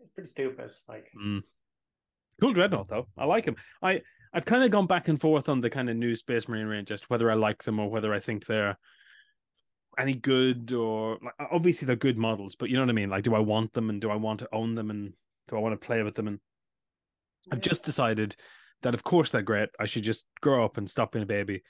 It's 0.00 0.12
pretty 0.12 0.28
stupid. 0.28 0.70
Like 0.88 1.10
Mm. 1.18 1.42
Cool 2.40 2.52
dreadnought 2.52 2.88
though. 2.88 3.08
I 3.16 3.24
like 3.24 3.44
him. 3.44 3.56
I 3.82 4.02
I've 4.32 4.44
kind 4.44 4.64
of 4.64 4.70
gone 4.70 4.86
back 4.86 5.08
and 5.08 5.20
forth 5.20 5.48
on 5.48 5.60
the 5.60 5.70
kind 5.70 5.88
of 5.90 5.96
new 5.96 6.14
Space 6.16 6.48
Marine 6.48 6.66
range, 6.66 6.88
just 6.88 7.08
whether 7.10 7.30
I 7.30 7.34
like 7.34 7.62
them 7.62 7.78
or 7.80 7.88
whether 7.90 8.12
I 8.14 8.20
think 8.20 8.46
they're 8.46 8.76
any 9.98 10.14
good 10.14 10.72
or 10.72 11.18
like, 11.22 11.34
obviously 11.50 11.86
they're 11.86 11.96
good 11.96 12.18
models, 12.18 12.54
but 12.54 12.68
you 12.70 12.76
know 12.76 12.82
what 12.82 12.90
I 12.90 12.94
mean. 12.94 13.10
Like, 13.10 13.24
do 13.24 13.34
I 13.34 13.38
want 13.40 13.72
them 13.72 13.90
and 13.90 14.00
do 14.00 14.10
I 14.10 14.16
want 14.16 14.40
to 14.40 14.48
own 14.52 14.74
them 14.74 14.90
and 14.90 15.12
do 15.48 15.56
I 15.56 15.60
want 15.60 15.78
to 15.78 15.86
play 15.86 16.02
with 16.02 16.14
them? 16.14 16.28
And 16.28 16.38
I've 17.52 17.60
just 17.60 17.84
decided 17.84 18.36
that 18.82 18.94
of 18.94 19.02
course 19.04 19.30
they're 19.30 19.42
great. 19.42 19.68
I 19.80 19.86
should 19.86 20.02
just 20.04 20.26
grow 20.40 20.64
up 20.64 20.76
and 20.76 20.88
stop 20.88 21.12
being 21.12 21.22
a 21.22 21.26
baby. 21.26 21.62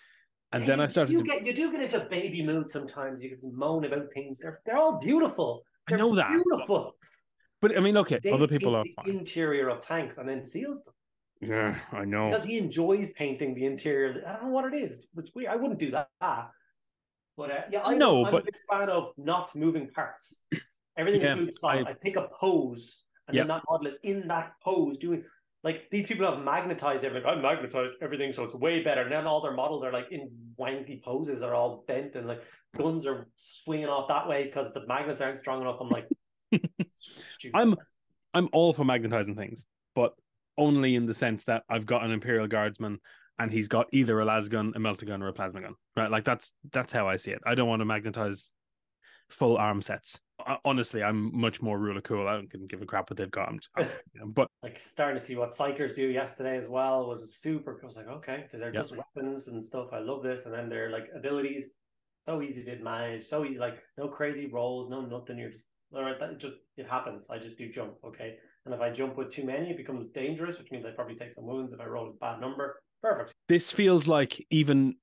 And 0.53 0.65
then 0.65 0.81
I 0.81 0.87
started 0.87 1.13
You 1.13 1.19
to. 1.19 1.25
get 1.25 1.45
you 1.47 1.53
do 1.53 1.73
get 1.73 1.81
into 1.83 2.01
baby 2.11 2.43
mood 2.43 2.71
sometimes. 2.71 3.23
You 3.25 3.37
can 3.37 3.57
moan 3.57 3.85
about 3.85 4.13
things. 4.13 4.39
They're 4.39 4.61
they're 4.65 4.77
all 4.77 4.99
beautiful. 5.01 5.63
I 5.89 5.93
They're 5.93 5.99
know 5.99 6.15
that, 6.15 6.31
beautiful. 6.31 6.95
But 7.61 7.77
I 7.77 7.81
mean, 7.81 7.97
okay, 7.99 8.19
Dave 8.21 8.35
other 8.35 8.47
people 8.47 8.77
are 8.77 8.85
the 8.85 8.93
fine. 8.95 9.09
interior 9.11 9.69
of 9.69 9.81
tanks 9.81 10.19
and 10.19 10.29
then 10.29 10.45
seals 10.45 10.85
them 10.85 10.95
Yeah, 11.41 11.79
I 11.93 12.05
know. 12.05 12.29
because 12.31 12.45
he 12.45 12.59
enjoys 12.59 13.11
painting 13.13 13.55
the 13.55 13.65
interior. 13.67 14.23
I 14.27 14.33
don't 14.35 14.45
know 14.45 14.51
what 14.51 14.67
it 14.73 14.75
is. 14.77 15.09
It's 15.17 15.35
weird. 15.35 15.51
I 15.51 15.57
wouldn't 15.57 15.79
do 15.81 15.91
that. 15.91 16.09
But 17.37 17.51
uh, 17.51 17.61
yeah, 17.71 17.83
I 17.83 17.95
No, 17.95 18.25
I'm 18.25 18.33
but- 18.33 18.43
a 18.43 18.45
big 18.45 18.57
fan 18.71 18.89
of 18.91 19.13
not 19.17 19.55
moving 19.55 19.89
parts. 19.91 20.41
Everything 20.97 21.23
Yeah, 21.23 21.33
is 21.33 21.39
fluid 21.39 21.55
style. 21.55 21.87
I- 21.87 21.91
I, 21.91 21.95
pick 21.95 22.17
a 22.17 22.29
pose, 22.29 23.05
and 23.29 23.35
Yep. 23.35 23.43
then 23.43 23.49
that 23.57 23.63
model 23.69 23.87
is 23.89 23.97
in 24.05 24.29
that 24.29 24.53
pose 24.63 24.97
doing. 24.99 25.25
Like 25.65 25.91
these 25.91 26.07
people 26.07 26.31
have 26.31 26.45
magnetized 26.45 27.05
everything. 27.05 27.27
I 27.29 27.35
magnetized 27.37 27.95
everything, 28.03 28.33
so 28.33 28.45
it's 28.45 28.55
way 28.55 28.83
better. 28.83 29.01
And 29.03 29.11
then 29.11 29.27
all 29.27 29.41
their 29.41 29.55
models 29.55 29.83
are 29.83 29.91
like 29.93 30.13
in 30.13 30.31
wanky 30.59 31.03
poses, 31.03 31.43
are 31.43 31.55
all 31.55 31.85
bent, 31.89 32.17
and 32.17 32.27
like 32.29 32.43
guns 32.77 33.07
are 33.07 33.27
swinging 33.37 33.89
off 33.89 34.07
that 34.09 34.29
way 34.29 34.45
because 34.45 34.73
the 34.73 34.87
magnets 34.87 35.21
aren't 35.23 35.39
strong 35.39 35.63
enough. 35.63 35.79
I'm 35.81 35.89
like, 35.89 36.07
stupid. 36.97 37.57
I'm 37.59 37.77
I'm 38.35 38.49
all 38.53 38.73
for 38.73 38.85
magnetizing 38.85 39.37
things, 39.37 39.67
but 39.95 40.15
only 40.59 40.95
in 40.97 41.07
the 41.07 41.15
sense 41.15 41.45
that 41.45 41.65
I've 41.69 41.87
got 41.87 42.05
an 42.05 42.11
Imperial 42.13 42.47
Guardsman 42.47 42.99
and 43.39 43.53
he's 43.53 43.69
got 43.69 43.87
either 43.93 44.21
a 44.21 44.25
las 44.25 44.49
gun, 44.49 44.73
a 44.77 44.79
melta 44.79 45.07
gun, 45.07 45.23
or 45.23 45.29
a 45.29 45.33
plasma 45.33 45.61
gun. 45.61 45.75
Right? 45.97 46.11
Like 46.11 46.25
that's 46.25 46.53
that's 46.73 46.93
how 46.93 47.09
I 47.09 47.17
see 47.17 47.31
it. 47.33 47.41
I 47.47 47.55
don't 47.55 47.69
want 47.69 47.81
to 47.81 47.87
magnetize 47.87 48.51
full 49.29 49.57
arm 49.57 49.81
sets. 49.83 50.21
Honestly, 50.65 51.03
I'm 51.03 51.37
much 51.39 51.63
more 51.63 51.79
ruler 51.79 52.01
cool. 52.01 52.27
I 52.29 52.35
don't 52.35 52.69
give 52.69 52.83
a 52.83 52.87
crap 52.87 53.09
what 53.11 53.17
they've 53.17 53.31
got. 53.31 53.49
I'm, 53.49 53.61
I'm- 53.77 53.89
but 54.33 54.49
like 54.63 54.79
starting 54.79 55.17
to 55.19 55.25
see 55.25 55.37
what 55.37 55.51
psykers 55.51 55.95
do 55.95 56.07
yesterday 56.09 56.57
as 56.57 56.69
well 56.69 57.07
was 57.07 57.37
super. 57.37 57.79
I 57.83 57.87
was 57.87 57.97
like, 57.97 58.09
okay, 58.09 58.47
they're 58.53 58.73
just 58.73 58.95
weapons 59.15 59.49
and 59.49 59.65
stuff. 59.65 59.89
I 59.93 59.99
love 60.01 60.23
this, 60.23 60.47
and 60.47 60.55
then 60.55 60.69
they're 60.69 60.91
like 60.91 61.09
abilities, 61.15 61.71
so 62.21 62.43
easy 62.43 62.65
to 62.65 62.77
manage, 62.83 63.25
so 63.25 63.45
easy. 63.45 63.59
Like 63.59 63.79
no 63.97 64.09
crazy 64.09 64.47
rolls, 64.47 64.89
no 64.89 65.03
nothing. 65.03 65.39
You're 65.39 65.51
just 65.51 65.67
all 65.95 66.03
right. 66.03 66.19
That 66.19 66.39
just 66.39 66.55
it 66.77 66.89
happens. 66.89 67.29
I 67.31 67.39
just 67.39 67.57
do 67.57 67.71
jump, 67.71 67.95
okay. 68.05 68.37
And 68.65 68.75
if 68.75 68.81
I 68.81 68.91
jump 68.91 69.17
with 69.17 69.31
too 69.31 69.45
many, 69.45 69.71
it 69.71 69.77
becomes 69.77 70.09
dangerous, 70.09 70.59
which 70.59 70.71
means 70.71 70.85
I 70.85 70.91
probably 70.91 71.15
take 71.15 71.33
some 71.33 71.47
wounds 71.47 71.73
if 71.73 71.81
I 71.81 71.87
roll 71.87 72.09
a 72.09 72.13
bad 72.15 72.41
number. 72.41 72.81
Perfect. 73.05 73.33
this 73.49 73.71
feels 73.71 74.09
like 74.09 74.45
even 74.51 74.95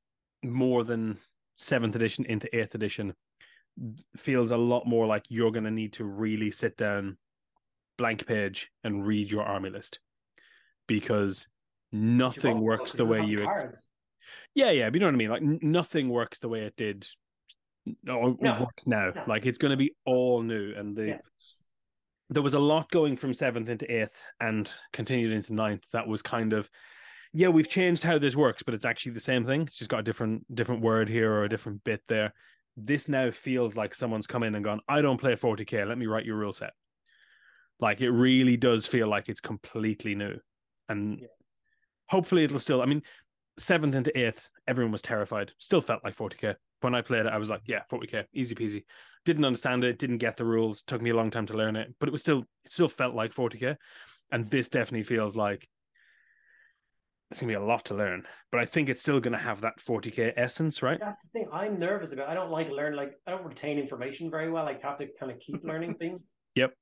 more 0.43 0.83
than 0.83 1.19
seventh 1.57 1.95
edition 1.95 2.25
into 2.25 2.53
eighth 2.55 2.73
edition 2.75 3.13
feels 4.17 4.49
a 4.51 4.57
lot 4.57 4.85
more 4.87 5.05
like 5.05 5.23
you're 5.29 5.51
going 5.51 5.63
to 5.65 5.71
need 5.71 5.93
to 5.93 6.03
really 6.05 6.49
sit 6.51 6.75
down 6.77 7.17
blank 7.97 8.25
page 8.25 8.71
and 8.83 9.05
read 9.05 9.29
your 9.31 9.43
army 9.43 9.69
list 9.69 9.99
because 10.87 11.47
nothing 11.91 12.59
works 12.61 12.93
the 12.93 13.05
way 13.05 13.23
you 13.23 13.43
cards. 13.43 13.85
yeah 14.55 14.71
yeah 14.71 14.89
but 14.89 14.95
you 14.95 14.99
know 15.01 15.05
what 15.05 15.13
i 15.13 15.17
mean 15.17 15.29
like 15.29 15.43
nothing 15.63 16.09
works 16.09 16.39
the 16.39 16.49
way 16.49 16.61
it 16.61 16.75
did 16.75 17.05
no 18.03 18.35
it 18.41 18.59
works 18.59 18.87
now 18.87 19.11
No. 19.15 19.23
like 19.27 19.45
it's 19.45 19.57
going 19.57 19.71
to 19.71 19.77
be 19.77 19.93
all 20.05 20.41
new 20.41 20.73
and 20.75 20.95
the 20.95 21.07
Yeah. 21.07 21.17
there 22.29 22.41
was 22.43 22.53
a 22.55 22.59
lot 22.59 22.89
going 22.91 23.15
from 23.17 23.33
seventh 23.33 23.69
into 23.69 23.91
eighth 23.91 24.23
and 24.39 24.73
continued 24.93 25.31
into 25.33 25.53
ninth 25.53 25.83
that 25.93 26.07
was 26.07 26.21
kind 26.21 26.53
of 26.53 26.69
yeah 27.33 27.47
we've 27.47 27.69
changed 27.69 28.03
how 28.03 28.17
this 28.17 28.35
works 28.35 28.63
but 28.63 28.73
it's 28.73 28.85
actually 28.85 29.11
the 29.13 29.19
same 29.19 29.45
thing 29.45 29.61
it's 29.61 29.77
just 29.77 29.89
got 29.89 29.99
a 29.99 30.03
different 30.03 30.43
different 30.55 30.81
word 30.81 31.07
here 31.07 31.31
or 31.31 31.43
a 31.43 31.49
different 31.49 31.83
bit 31.83 32.01
there 32.07 32.33
this 32.77 33.07
now 33.07 33.31
feels 33.31 33.75
like 33.75 33.93
someone's 33.93 34.27
come 34.27 34.43
in 34.43 34.55
and 34.55 34.63
gone, 34.63 34.81
I 34.87 35.01
don't 35.01 35.19
play 35.19 35.35
40k, 35.35 35.87
let 35.87 35.97
me 35.97 36.07
write 36.07 36.25
your 36.25 36.37
rule 36.37 36.53
set. 36.53 36.73
Like 37.79 38.01
it 38.01 38.11
really 38.11 38.57
does 38.57 38.85
feel 38.85 39.07
like 39.07 39.29
it's 39.29 39.39
completely 39.41 40.15
new. 40.15 40.39
And 40.87 41.19
Yeah. 41.19 41.27
hopefully 42.07 42.43
it'll 42.43 42.59
still, 42.59 42.81
I 42.81 42.85
mean, 42.85 43.03
seventh 43.57 43.95
into 43.95 44.17
eighth, 44.17 44.49
everyone 44.67 44.91
was 44.91 45.01
terrified. 45.01 45.53
Still 45.57 45.81
felt 45.81 46.03
like 46.03 46.15
40k. 46.15 46.55
When 46.81 46.95
I 46.95 47.01
played 47.01 47.25
it, 47.25 47.31
I 47.33 47.37
was 47.37 47.49
like, 47.49 47.61
yeah, 47.65 47.83
40k, 47.89 48.25
easy 48.33 48.55
peasy. 48.55 48.85
Didn't 49.25 49.45
understand 49.45 49.83
it, 49.83 49.99
didn't 49.99 50.17
get 50.17 50.37
the 50.37 50.45
rules, 50.45 50.83
took 50.83 51.01
me 51.01 51.11
a 51.11 51.15
long 51.15 51.29
time 51.29 51.45
to 51.47 51.53
learn 51.53 51.75
it, 51.75 51.93
but 51.99 52.09
it 52.09 52.11
was 52.11 52.21
still, 52.21 52.39
it 52.63 52.71
still 52.71 52.89
felt 52.89 53.13
like 53.13 53.33
40k. 53.33 53.77
And 54.31 54.49
this 54.49 54.69
definitely 54.69 55.03
feels 55.03 55.35
like 55.35 55.67
it's 57.31 57.39
gonna 57.39 57.51
be 57.51 57.55
a 57.55 57.63
lot 57.63 57.85
to 57.85 57.95
learn, 57.95 58.23
but 58.51 58.59
I 58.59 58.65
think 58.65 58.89
it's 58.89 58.99
still 58.99 59.21
gonna 59.21 59.37
have 59.37 59.61
that 59.61 59.79
40k 59.79 60.33
essence, 60.35 60.81
right? 60.83 60.99
That's 60.99 61.23
the 61.23 61.29
thing 61.29 61.47
I'm 61.53 61.79
nervous 61.79 62.11
about. 62.11 62.27
I 62.27 62.33
don't 62.33 62.51
like 62.51 62.67
to 62.67 62.75
learn 62.75 62.93
like 62.95 63.13
I 63.25 63.31
don't 63.31 63.45
retain 63.45 63.79
information 63.79 64.29
very 64.29 64.51
well. 64.51 64.67
I 64.67 64.77
have 64.83 64.97
to 64.97 65.07
kind 65.17 65.31
of 65.31 65.39
keep 65.39 65.63
learning 65.63 65.95
things. 65.95 66.33
Yep. 66.55 66.73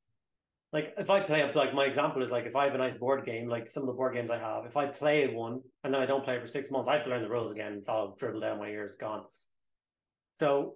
Like 0.73 0.93
if 0.97 1.09
I 1.11 1.19
play 1.19 1.51
like 1.53 1.73
my 1.75 1.85
example 1.85 2.23
is 2.23 2.31
like 2.31 2.45
if 2.45 2.55
I 2.55 2.65
have 2.65 2.73
a 2.73 2.79
nice 2.79 2.95
board 2.95 3.25
game, 3.25 3.47
like 3.47 3.69
some 3.69 3.83
of 3.83 3.87
the 3.87 3.93
board 3.93 4.15
games 4.15 4.31
I 4.31 4.39
have, 4.39 4.65
if 4.65 4.75
I 4.75 4.87
play 4.87 5.27
one 5.27 5.61
and 5.83 5.93
then 5.93 6.01
I 6.01 6.07
don't 6.07 6.23
play 6.23 6.35
it 6.35 6.41
for 6.41 6.47
six 6.47 6.71
months, 6.71 6.89
I 6.89 6.95
have 6.95 7.03
to 7.03 7.11
learn 7.11 7.21
the 7.21 7.29
rules 7.29 7.51
again. 7.51 7.73
It's 7.73 7.89
all 7.89 8.15
dribbled 8.17 8.41
down 8.41 8.57
my 8.57 8.69
ears, 8.69 8.95
gone. 8.99 9.25
So, 10.31 10.75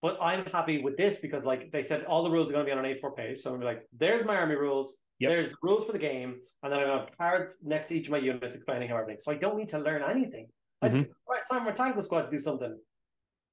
but 0.00 0.16
I'm 0.20 0.44
happy 0.46 0.80
with 0.80 0.96
this 0.96 1.18
because 1.18 1.44
like 1.44 1.72
they 1.72 1.82
said, 1.82 2.04
all 2.04 2.22
the 2.22 2.30
rules 2.30 2.50
are 2.50 2.52
going 2.52 2.66
to 2.66 2.72
be 2.72 2.76
on 2.76 2.84
an 2.84 2.94
A4 2.94 3.16
page. 3.16 3.40
So 3.40 3.50
I'm 3.50 3.56
gonna 3.56 3.70
be 3.70 3.74
like, 3.74 3.86
there's 3.96 4.24
my 4.24 4.36
army 4.36 4.54
rules. 4.54 4.96
Yep. 5.18 5.30
There's 5.30 5.50
the 5.50 5.56
rules 5.62 5.86
for 5.86 5.92
the 5.92 5.98
game, 5.98 6.36
and 6.62 6.72
then 6.72 6.80
I 6.80 6.92
have 6.92 7.08
cards 7.16 7.58
next 7.62 7.88
to 7.88 7.96
each 7.96 8.06
of 8.08 8.12
my 8.12 8.18
units 8.18 8.56
explaining 8.56 8.88
how 8.88 8.96
everything. 8.96 9.20
So 9.20 9.32
I 9.32 9.36
don't 9.36 9.56
need 9.56 9.68
to 9.70 9.78
learn 9.78 10.02
anything. 10.02 10.48
I 10.80 10.88
just 10.88 11.02
mm-hmm. 11.02 11.12
right, 11.28 11.38
it's 11.38 11.48
time 11.48 11.64
for 11.64 11.72
tactical 11.72 12.02
squad 12.02 12.22
to 12.22 12.30
do 12.30 12.38
something. 12.38 12.76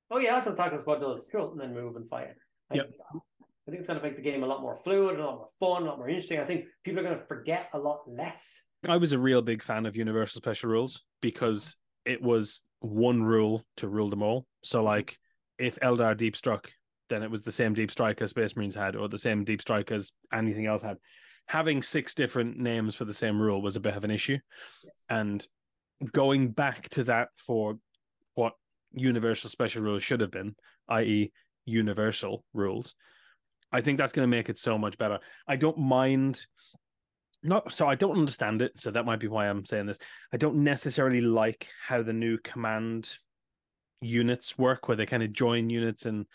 Oh 0.09 0.17
yeah, 0.17 0.33
that's 0.33 0.47
what 0.47 0.57
tactical 0.57 0.79
squad 0.79 0.99
does. 0.99 1.25
Cool, 1.31 1.51
and 1.51 1.61
then 1.61 1.73
move 1.73 1.95
and 1.95 2.07
fire. 2.07 2.35
I, 2.71 2.75
Yep. 2.75 2.89
Um, 3.13 3.21
I 3.69 3.71
think 3.71 3.81
it's 3.81 3.87
going 3.87 3.99
to 3.99 4.05
make 4.05 4.15
the 4.15 4.23
game 4.23 4.41
a 4.41 4.47
lot 4.47 4.63
more 4.63 4.75
fluid, 4.75 5.19
a 5.19 5.23
lot 5.23 5.35
more 5.35 5.49
fun, 5.59 5.83
a 5.83 5.85
lot 5.85 5.99
more 5.99 6.09
interesting. 6.09 6.39
I 6.39 6.43
think 6.43 6.65
people 6.83 7.01
are 7.01 7.03
going 7.03 7.19
to 7.19 7.25
forget 7.27 7.69
a 7.73 7.77
lot 7.77 8.01
less. 8.07 8.63
I 8.87 8.97
was 8.97 9.11
a 9.11 9.19
real 9.19 9.43
big 9.43 9.61
fan 9.61 9.85
of 9.85 9.95
Universal 9.95 10.39
Special 10.39 10.71
Rules 10.71 11.03
because 11.21 11.75
it 12.03 12.19
was 12.19 12.63
one 12.79 13.21
rule 13.21 13.63
to 13.77 13.87
rule 13.87 14.09
them 14.09 14.23
all. 14.23 14.47
So, 14.63 14.79
mm-hmm. 14.79 14.87
like, 14.87 15.17
if 15.59 15.77
Eldar 15.81 16.17
deep 16.17 16.35
struck, 16.35 16.71
then 17.09 17.21
it 17.21 17.29
was 17.29 17.43
the 17.43 17.51
same 17.51 17.75
deep 17.75 17.91
strike 17.91 18.23
as 18.23 18.31
Space 18.31 18.55
Marines 18.55 18.73
had, 18.73 18.95
or 18.95 19.07
the 19.07 19.19
same 19.19 19.43
deep 19.43 19.61
strike 19.61 19.91
as 19.91 20.13
anything 20.33 20.65
else 20.65 20.81
had. 20.81 20.97
Having 21.49 21.81
six 21.81 22.13
different 22.13 22.57
names 22.57 22.93
for 22.95 23.05
the 23.05 23.13
same 23.13 23.41
rule 23.41 23.61
was 23.61 23.75
a 23.75 23.79
bit 23.79 23.95
of 23.95 24.03
an 24.03 24.11
issue. 24.11 24.37
Yes. 24.83 24.93
And 25.09 25.47
going 26.13 26.49
back 26.49 26.89
to 26.89 27.03
that 27.05 27.29
for 27.37 27.77
what 28.35 28.53
Universal 28.93 29.49
Special 29.49 29.81
Rules 29.81 30.03
should 30.03 30.21
have 30.21 30.31
been, 30.31 30.55
i.e., 30.89 31.31
universal 31.65 32.43
rules, 32.53 32.93
I 33.71 33.81
think 33.81 33.97
that's 33.97 34.13
going 34.13 34.29
to 34.29 34.37
make 34.37 34.49
it 34.49 34.57
so 34.57 34.77
much 34.77 34.97
better. 34.97 35.19
I 35.47 35.55
don't 35.55 35.77
mind 35.77 36.45
not 37.41 37.71
so 37.71 37.87
I 37.87 37.95
don't 37.95 38.17
understand 38.17 38.61
it, 38.61 38.73
so 38.75 38.91
that 38.91 39.05
might 39.05 39.19
be 39.19 39.27
why 39.27 39.47
I'm 39.47 39.65
saying 39.65 39.85
this. 39.85 39.97
I 40.33 40.37
don't 40.37 40.63
necessarily 40.63 41.21
like 41.21 41.67
how 41.85 42.03
the 42.03 42.13
new 42.13 42.37
command 42.39 43.09
units 44.01 44.57
work, 44.57 44.87
where 44.87 44.97
they 44.97 45.05
kind 45.05 45.23
of 45.23 45.33
join 45.33 45.69
units, 45.69 46.05
and 46.05 46.25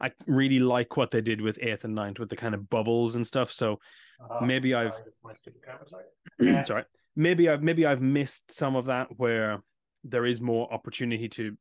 I 0.00 0.12
really 0.26 0.58
like 0.58 0.96
what 0.96 1.10
they 1.10 1.20
did 1.20 1.40
with 1.40 1.58
eighth 1.62 1.84
and 1.84 1.94
ninth 1.94 2.18
with 2.18 2.28
the 2.28 2.36
kind 2.36 2.54
of 2.54 2.68
bubbles 2.68 3.14
and 3.14 3.26
stuff. 3.26 3.52
So 3.52 3.80
Uh, 4.20 4.44
Maybe 4.44 4.74
I've- 4.74 4.92
that's 5.04 5.20
my 5.24 5.34
stupid 5.34 5.62
camera, 5.64 5.88
sorry. 5.88 6.04
Yeah. 6.38 6.60
it's 6.60 6.70
all 6.70 6.76
right. 6.76 6.86
Maybe 7.16 7.48
I've 7.48 7.62
maybe 7.62 7.84
I've 7.86 8.00
missed 8.02 8.52
some 8.52 8.76
of 8.76 8.86
that 8.86 9.08
where 9.18 9.62
there 10.04 10.24
is 10.26 10.40
more 10.40 10.72
opportunity 10.72 11.28
to 11.30 11.56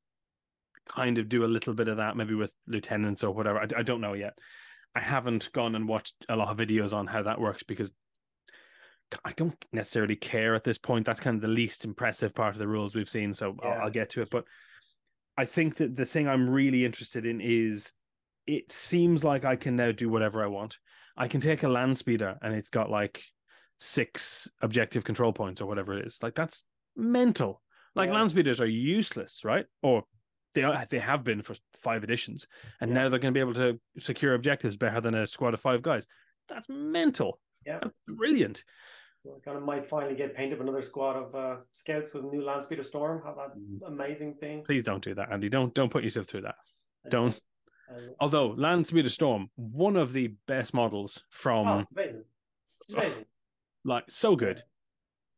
kind 0.88 1.17
of 1.17 1.29
do 1.29 1.46
a 1.46 1.48
little 1.48 1.74
bit 1.74 1.88
of 1.88 1.98
that, 1.98 2.15
maybe 2.17 2.36
with 2.36 2.53
lieutenants 2.67 3.24
or 3.24 3.32
whatever. 3.34 3.60
I, 3.60 3.67
I 3.77 3.84
don't 3.84 4.01
know 4.01 4.13
yet. 4.13 4.38
I 4.96 5.00
haven't 5.00 5.51
gone 5.53 5.75
and 5.75 5.88
watched 5.88 6.13
a 6.29 6.36
lot 6.36 6.50
of 6.50 6.58
videos 6.58 6.93
on 6.93 7.08
how 7.08 7.24
that 7.24 7.39
works 7.41 7.63
because 7.63 7.93
I 9.25 9.32
don't 9.34 9.55
necessarily 9.72 10.15
care 10.15 10.55
at 10.55 10.63
this 10.63 10.77
point. 10.77 11.05
That's 11.05 11.20
kind 11.20 11.36
of 11.36 11.41
the 11.41 11.48
least 11.48 11.86
impressive 11.86 12.34
part 12.34 12.55
of 12.55 12.60
the 12.60 12.67
rules 12.67 12.96
we've 12.96 13.10
seen, 13.10 13.34
so 13.34 13.55
I'll, 13.63 13.84
I'll 13.84 13.89
get 13.91 14.10
to 14.12 14.22
it. 14.22 14.29
But 14.32 14.46
I 15.38 15.46
think 15.46 15.75
that 15.78 15.96
the 15.96 16.06
thing 16.06 16.28
I'm 16.28 16.50
really 16.50 16.86
interested 16.86 17.25
in 17.25 17.42
is 17.42 17.92
it 18.46 18.72
seems 18.72 19.24
like 19.24 19.46
I 19.46 19.56
can 19.56 19.75
now 19.75 19.92
do 19.92 20.10
whatever 20.10 20.44
I 20.44 20.48
want. 20.48 20.78
I 21.18 21.28
can 21.28 21.42
take 21.42 21.63
a 21.63 21.70
land 21.70 21.98
speeder 21.98 22.38
and 22.42 22.54
it's 22.54 22.70
got 22.70 22.90
like 22.90 23.24
six 23.80 24.50
objective 24.62 25.04
control 25.04 25.34
points 25.34 25.62
or 25.62 25.66
whatever 25.66 25.98
it 25.98 26.06
is. 26.06 26.20
Like 26.22 26.36
that's 26.36 26.63
mental. 26.96 27.62
Like 27.96 28.10
Yeah. 28.10 28.16
land 28.16 28.30
speeders 28.30 28.62
are 28.62 28.68
useless, 28.68 29.44
right? 29.44 29.66
Or 29.82 30.04
they 30.54 30.63
are, 30.63 30.86
they 30.90 31.00
have 31.00 31.24
been 31.24 31.42
for 31.42 31.56
five 31.75 32.04
editions, 32.04 32.48
and 32.80 32.90
Yeah. 32.92 32.96
now 32.96 33.10
they're 33.10 33.20
going 33.20 33.34
to 33.34 33.38
be 33.38 33.40
able 33.42 33.56
to 33.56 33.80
secure 33.98 34.36
objectives 34.36 34.78
better 34.78 35.02
than 35.02 35.16
a 35.16 35.25
squad 35.25 35.54
of 35.54 35.62
five 35.62 35.82
guys. 35.82 36.08
That's 36.48 36.70
mental. 36.70 37.40
Yeah. 37.66 37.80
That's 37.82 37.96
brilliant. 38.08 38.63
We 39.24 39.39
kind 39.44 39.58
of 39.58 39.63
might 39.63 39.88
finally 39.88 40.15
get 40.15 40.36
painted 40.36 40.60
with 40.60 40.68
another 40.68 40.82
squad 40.82 41.15
of 41.15 41.34
uh, 41.36 41.56
scouts 41.72 42.13
with 42.13 42.25
a 42.25 42.27
new 42.27 42.44
land 42.44 42.63
speeder 42.63 42.84
storm. 42.84 43.22
Have 43.25 43.36
that 43.38 43.56
Mm. 43.58 43.88
amazing 43.88 44.36
thing. 44.36 44.63
Please 44.63 44.84
don't 44.84 45.03
do 45.03 45.13
that, 45.15 45.32
Andy. 45.32 45.50
Don't 45.50 45.74
don't 45.74 45.89
put 45.92 46.03
yourself 46.03 46.27
through 46.27 46.42
that. 46.42 46.56
Don't. 47.10 47.39
Uh, 47.89 48.00
Although 48.20 48.48
Land 48.51 48.88
Speeder 48.88 49.10
Storm, 49.10 49.50
one 49.56 49.98
of 49.98 50.13
the 50.13 50.27
best 50.48 50.74
models 50.74 51.22
from 51.30 51.68
oh, 51.68 51.80
it's 51.80 51.92
amazing. 51.96 52.24
It's 52.63 52.80
amazing. 52.94 53.25
like 53.84 54.06
so 54.10 54.36
good. 54.36 54.62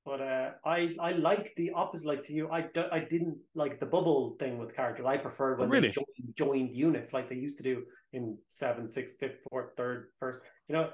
But 0.06 0.22
uh, 0.22 0.52
I 0.64 0.96
I 1.00 1.12
like 1.14 1.54
the 1.56 1.72
opposite. 1.72 2.08
Like 2.08 2.22
to 2.24 2.34
you, 2.34 2.50
I, 2.52 2.62
do, 2.62 2.86
I 2.92 3.00
didn't 3.00 3.38
like 3.56 3.80
the 3.80 3.88
bubble 3.88 4.36
thing 4.40 4.60
with 4.60 4.76
characters. 4.76 5.06
I 5.08 5.18
preferred 5.18 5.58
when 5.60 5.70
Oh, 5.70 5.72
really? 5.72 5.88
they 5.88 5.94
joined, 5.94 6.36
joined 6.36 6.76
units 6.76 7.12
like 7.14 7.28
they 7.30 7.36
used 7.36 7.58
to 7.58 7.64
do 7.64 7.84
in 8.14 8.38
seven, 8.48 8.88
six, 8.88 9.14
fifth, 9.14 9.40
fourth, 9.50 9.72
third, 9.76 10.10
first. 10.20 10.42
You 10.68 10.74
know, 10.76 10.90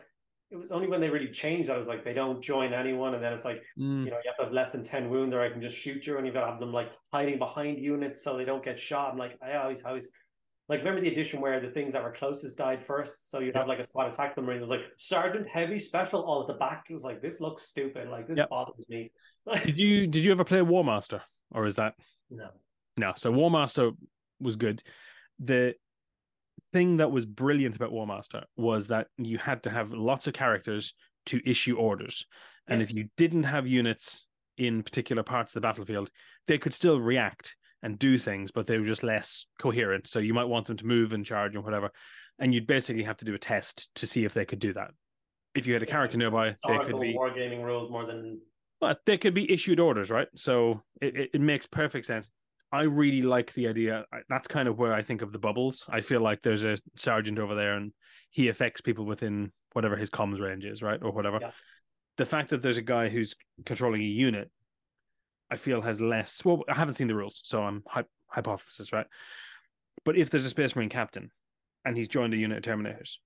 it 0.52 0.58
was 0.58 0.72
only 0.72 0.88
when 0.88 1.00
they 1.02 1.10
really 1.10 1.30
changed 1.30 1.70
that 1.70 1.76
I 1.76 1.78
was 1.78 1.88
like 1.88 2.04
they 2.04 2.14
don't 2.14 2.42
join 2.42 2.74
anyone, 2.74 3.14
and 3.16 3.24
then 3.24 3.34
it's 3.34 3.46
like 3.46 3.64
Mm. 3.80 4.06
you 4.06 4.12
know 4.12 4.18
you 4.18 4.28
have 4.30 4.38
to 4.38 4.44
have 4.44 4.54
less 4.54 4.72
than 4.72 4.84
ten 4.84 5.10
wounds, 5.10 5.34
or 5.34 5.42
I 5.42 5.50
can 5.50 5.62
just 5.62 5.78
shoot 5.78 6.06
you, 6.06 6.18
and 6.18 6.26
you've 6.26 6.34
got 6.36 6.42
to 6.46 6.52
have 6.52 6.60
them 6.60 6.74
like 6.74 6.92
hiding 7.12 7.40
behind 7.40 7.80
units 7.80 8.24
so 8.24 8.38
they 8.38 8.46
don't 8.46 8.64
get 8.64 8.80
shot. 8.80 9.12
I'm 9.12 9.18
like 9.18 9.38
I 9.42 9.54
always 9.56 9.82
always. 9.84 10.10
Like 10.70 10.80
remember 10.80 11.02
the 11.02 11.10
edition 11.10 11.42
where 11.42 11.60
the 11.60 11.72
things 11.72 11.92
that 11.92 12.02
were 12.02 12.12
closest 12.12 12.58
died 12.58 12.82
first, 12.86 13.30
so 13.30 13.40
you'd 13.40 13.56
have 13.58 13.68
like 13.68 13.80
a 13.80 13.84
squad 13.84 14.08
attack 14.08 14.36
them, 14.36 14.48
and 14.48 14.58
it 14.58 14.62
was 14.62 14.70
like 14.70 14.84
Sergeant 14.96 15.46
Heavy 15.50 15.78
Special 15.78 16.22
all 16.24 16.42
at 16.42 16.48
the 16.48 16.54
back. 16.54 16.86
It 16.90 16.94
was 16.94 17.04
like 17.04 17.22
this 17.22 17.42
looks 17.42 17.64
stupid. 17.64 18.08
Like 18.08 18.26
this 18.28 18.38
Yep. 18.38 18.50
bothers 18.50 18.86
me. 18.88 19.12
Did 19.66 19.78
you 19.86 20.08
did 20.08 20.24
you 20.24 20.32
ever 20.32 20.46
play 20.46 20.60
Warmaster, 20.60 21.22
or 21.52 21.66
is 21.66 21.76
that 21.76 21.96
No. 22.30 22.50
no? 22.96 23.12
So 23.18 23.34
Warmaster 23.34 23.92
was 24.40 24.56
good. 24.56 24.82
The 25.40 25.76
thing 26.72 26.98
that 26.98 27.12
was 27.12 27.26
brilliant 27.26 27.76
about 27.76 27.92
Warmaster 27.92 28.44
was 28.56 28.88
that 28.88 29.08
you 29.18 29.38
had 29.38 29.64
to 29.64 29.70
have 29.70 29.92
lots 29.92 30.28
of 30.28 30.34
characters 30.34 30.94
to 31.28 31.40
issue 31.50 31.78
orders, 31.78 32.26
and 32.68 32.80
Yeah. 32.80 32.84
if 32.84 32.94
you 32.94 33.10
didn't 33.18 33.44
have 33.44 33.68
units 33.68 34.28
in 34.58 34.84
particular 34.84 35.24
parts 35.24 35.52
of 35.52 35.62
the 35.62 35.68
battlefield, 35.68 36.10
they 36.48 36.58
could 36.58 36.74
still 36.74 37.00
react 37.00 37.56
and 37.84 37.98
do 37.98 38.18
things, 38.18 38.52
but 38.52 38.68
they 38.68 38.78
were 38.78 38.86
just 38.86 39.04
less 39.04 39.46
coherent. 39.60 40.08
So 40.08 40.20
you 40.20 40.34
might 40.34 40.46
want 40.46 40.68
them 40.68 40.78
to 40.78 40.86
move 40.86 41.14
and 41.14 41.26
charge 41.26 41.56
and 41.56 41.64
whatever, 41.64 41.92
and 42.40 42.54
you'd 42.54 42.68
basically 42.68 43.04
have 43.04 43.18
to 43.18 43.26
do 43.26 43.34
a 43.34 43.40
test 43.40 43.94
to 43.96 44.08
see 44.08 44.24
if 44.24 44.34
they 44.34 44.46
could 44.46 44.60
do 44.60 44.74
that. 44.74 44.92
If 45.56 45.68
you 45.68 45.74
had 45.74 45.82
a 45.82 45.86
It's 45.86 45.92
character 45.92 46.18
like 46.18 46.20
nearby, 46.20 46.50
they 46.68 46.78
could 46.80 47.00
be 47.00 47.14
wargaming 47.14 47.64
rules 47.64 47.92
more 47.92 48.06
than 48.06 48.40
but 48.80 49.00
they 49.06 49.18
could 49.18 49.36
be 49.36 49.52
issued 49.52 49.80
orders, 49.80 50.10
right? 50.10 50.28
So 50.36 50.82
it, 51.02 51.30
it 51.34 51.42
makes 51.42 51.68
perfect 51.68 52.08
sense. 52.08 52.32
I 52.72 52.84
really 52.84 53.22
like 53.22 53.54
the 53.54 53.68
idea. 53.68 54.06
That's 54.30 54.48
kind 54.48 54.68
of 54.68 54.78
where 54.78 54.94
I 54.94 55.02
think 55.02 55.22
of 55.22 55.32
the 55.32 55.40
bubbles. 55.40 55.86
I 55.90 56.02
feel 56.02 56.22
like 56.22 56.42
there's 56.42 56.64
a 56.64 56.78
sergeant 56.96 57.38
over 57.38 57.54
there 57.54 57.74
and 57.76 57.92
he 58.30 58.48
affects 58.48 58.80
people 58.80 59.06
within 59.06 59.52
whatever 59.74 59.98
his 59.98 60.10
comms 60.10 60.40
range 60.40 60.64
is, 60.64 60.82
right? 60.82 61.02
Or 61.02 61.12
whatever. 61.12 61.40
Yeah. 61.42 61.52
The 62.18 62.26
fact 62.26 62.50
that 62.50 62.62
there's 62.62 62.78
a 62.78 62.84
guy 62.84 63.10
who's 63.10 63.36
controlling 63.66 64.02
a 64.02 64.06
unit, 64.06 64.50
I 65.50 65.58
feel 65.58 65.82
has 65.82 66.00
less. 66.00 66.44
Well, 66.46 66.64
I 66.70 66.76
haven't 66.76 66.94
seen 66.94 67.08
the 67.08 67.16
rules, 67.16 67.42
so 67.44 67.62
I'm 67.62 67.84
hy- 67.88 68.06
hypothesis, 68.28 68.94
right? 68.94 69.08
But 70.06 70.18
if 70.18 70.30
there's 70.30 70.46
a 70.46 70.50
Space 70.50 70.76
Marine 70.76 70.90
captain 70.90 71.32
and 71.84 71.98
he's 71.98 72.08
joined 72.08 72.34
a 72.34 72.38
unit 72.38 72.66
of 72.66 72.74
Terminators, 72.74 73.18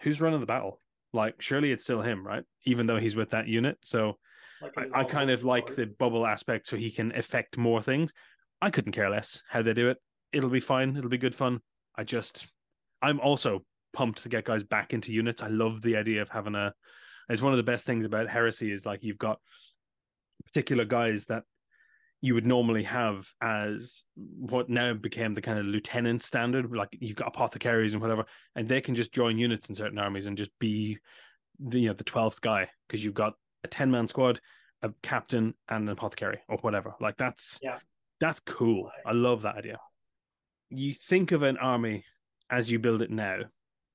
who's 0.00 0.20
running 0.20 0.40
the 0.40 0.46
battle? 0.46 0.80
Like, 1.12 1.40
surely 1.40 1.72
it's 1.72 1.84
still 1.84 2.00
him, 2.00 2.24
right? 2.26 2.44
Even 2.64 2.86
though 2.86 2.98
he's 2.98 3.16
with 3.16 3.30
that 3.30 3.48
unit. 3.48 3.78
So 3.82 4.18
like 4.62 4.72
I, 4.76 5.00
I 5.00 5.04
kind 5.04 5.30
of 5.30 5.44
like 5.44 5.74
the 5.74 5.86
bubble 5.86 6.26
aspect 6.26 6.68
so 6.68 6.76
he 6.76 6.90
can 6.90 7.14
affect 7.16 7.58
more 7.58 7.82
things. 7.82 8.12
I 8.60 8.70
couldn't 8.70 8.92
care 8.92 9.10
less 9.10 9.42
how 9.48 9.62
they 9.62 9.74
do 9.74 9.88
it. 9.90 9.98
It'll 10.32 10.50
be 10.50 10.60
fine. 10.60 10.96
It'll 10.96 11.10
be 11.10 11.18
good 11.18 11.34
fun. 11.34 11.60
I 11.96 12.04
just, 12.04 12.46
I'm 13.02 13.20
also 13.20 13.64
pumped 13.92 14.22
to 14.22 14.28
get 14.28 14.44
guys 14.44 14.62
back 14.62 14.92
into 14.92 15.12
units. 15.12 15.42
I 15.42 15.48
love 15.48 15.82
the 15.82 15.96
idea 15.96 16.22
of 16.22 16.28
having 16.28 16.54
a. 16.54 16.72
It's 17.28 17.42
one 17.42 17.52
of 17.52 17.56
the 17.56 17.62
best 17.62 17.86
things 17.86 18.04
about 18.04 18.28
Heresy 18.28 18.70
is 18.70 18.84
like 18.84 19.02
you've 19.02 19.18
got 19.18 19.38
particular 20.44 20.84
guys 20.84 21.26
that 21.26 21.44
you 22.20 22.34
would 22.34 22.46
normally 22.46 22.84
have 22.84 23.28
as 23.42 24.04
what 24.14 24.70
now 24.70 24.94
became 24.94 25.34
the 25.34 25.42
kind 25.42 25.58
of 25.58 25.66
lieutenant 25.66 26.22
standard. 26.22 26.74
Like 26.74 26.88
you've 26.98 27.16
got 27.16 27.28
apothecaries 27.28 27.92
and 27.92 28.02
whatever, 28.02 28.24
and 28.56 28.68
they 28.68 28.80
can 28.80 28.94
just 28.94 29.12
join 29.12 29.38
units 29.38 29.68
in 29.68 29.74
certain 29.74 29.98
armies 29.98 30.26
and 30.26 30.36
just 30.36 30.50
be 30.58 30.98
the 31.60 31.80
you 31.80 31.88
know 31.88 31.94
the 31.94 32.04
twelfth 32.04 32.40
guy 32.40 32.68
because 32.86 33.04
you've 33.04 33.14
got 33.14 33.34
a 33.62 33.68
ten 33.68 33.90
man 33.90 34.08
squad, 34.08 34.40
a 34.82 34.90
captain, 35.02 35.54
and 35.68 35.84
an 35.84 35.90
apothecary 35.90 36.40
or 36.48 36.56
whatever. 36.58 36.94
Like 37.00 37.16
that's 37.16 37.58
Yeah. 37.62 37.78
That's 38.20 38.40
cool. 38.40 38.90
I 39.04 39.12
love 39.12 39.42
that 39.42 39.56
idea. 39.56 39.78
You 40.70 40.94
think 40.94 41.32
of 41.32 41.42
an 41.42 41.56
army 41.58 42.04
as 42.50 42.70
you 42.70 42.78
build 42.78 43.02
it 43.02 43.10
now, 43.10 43.40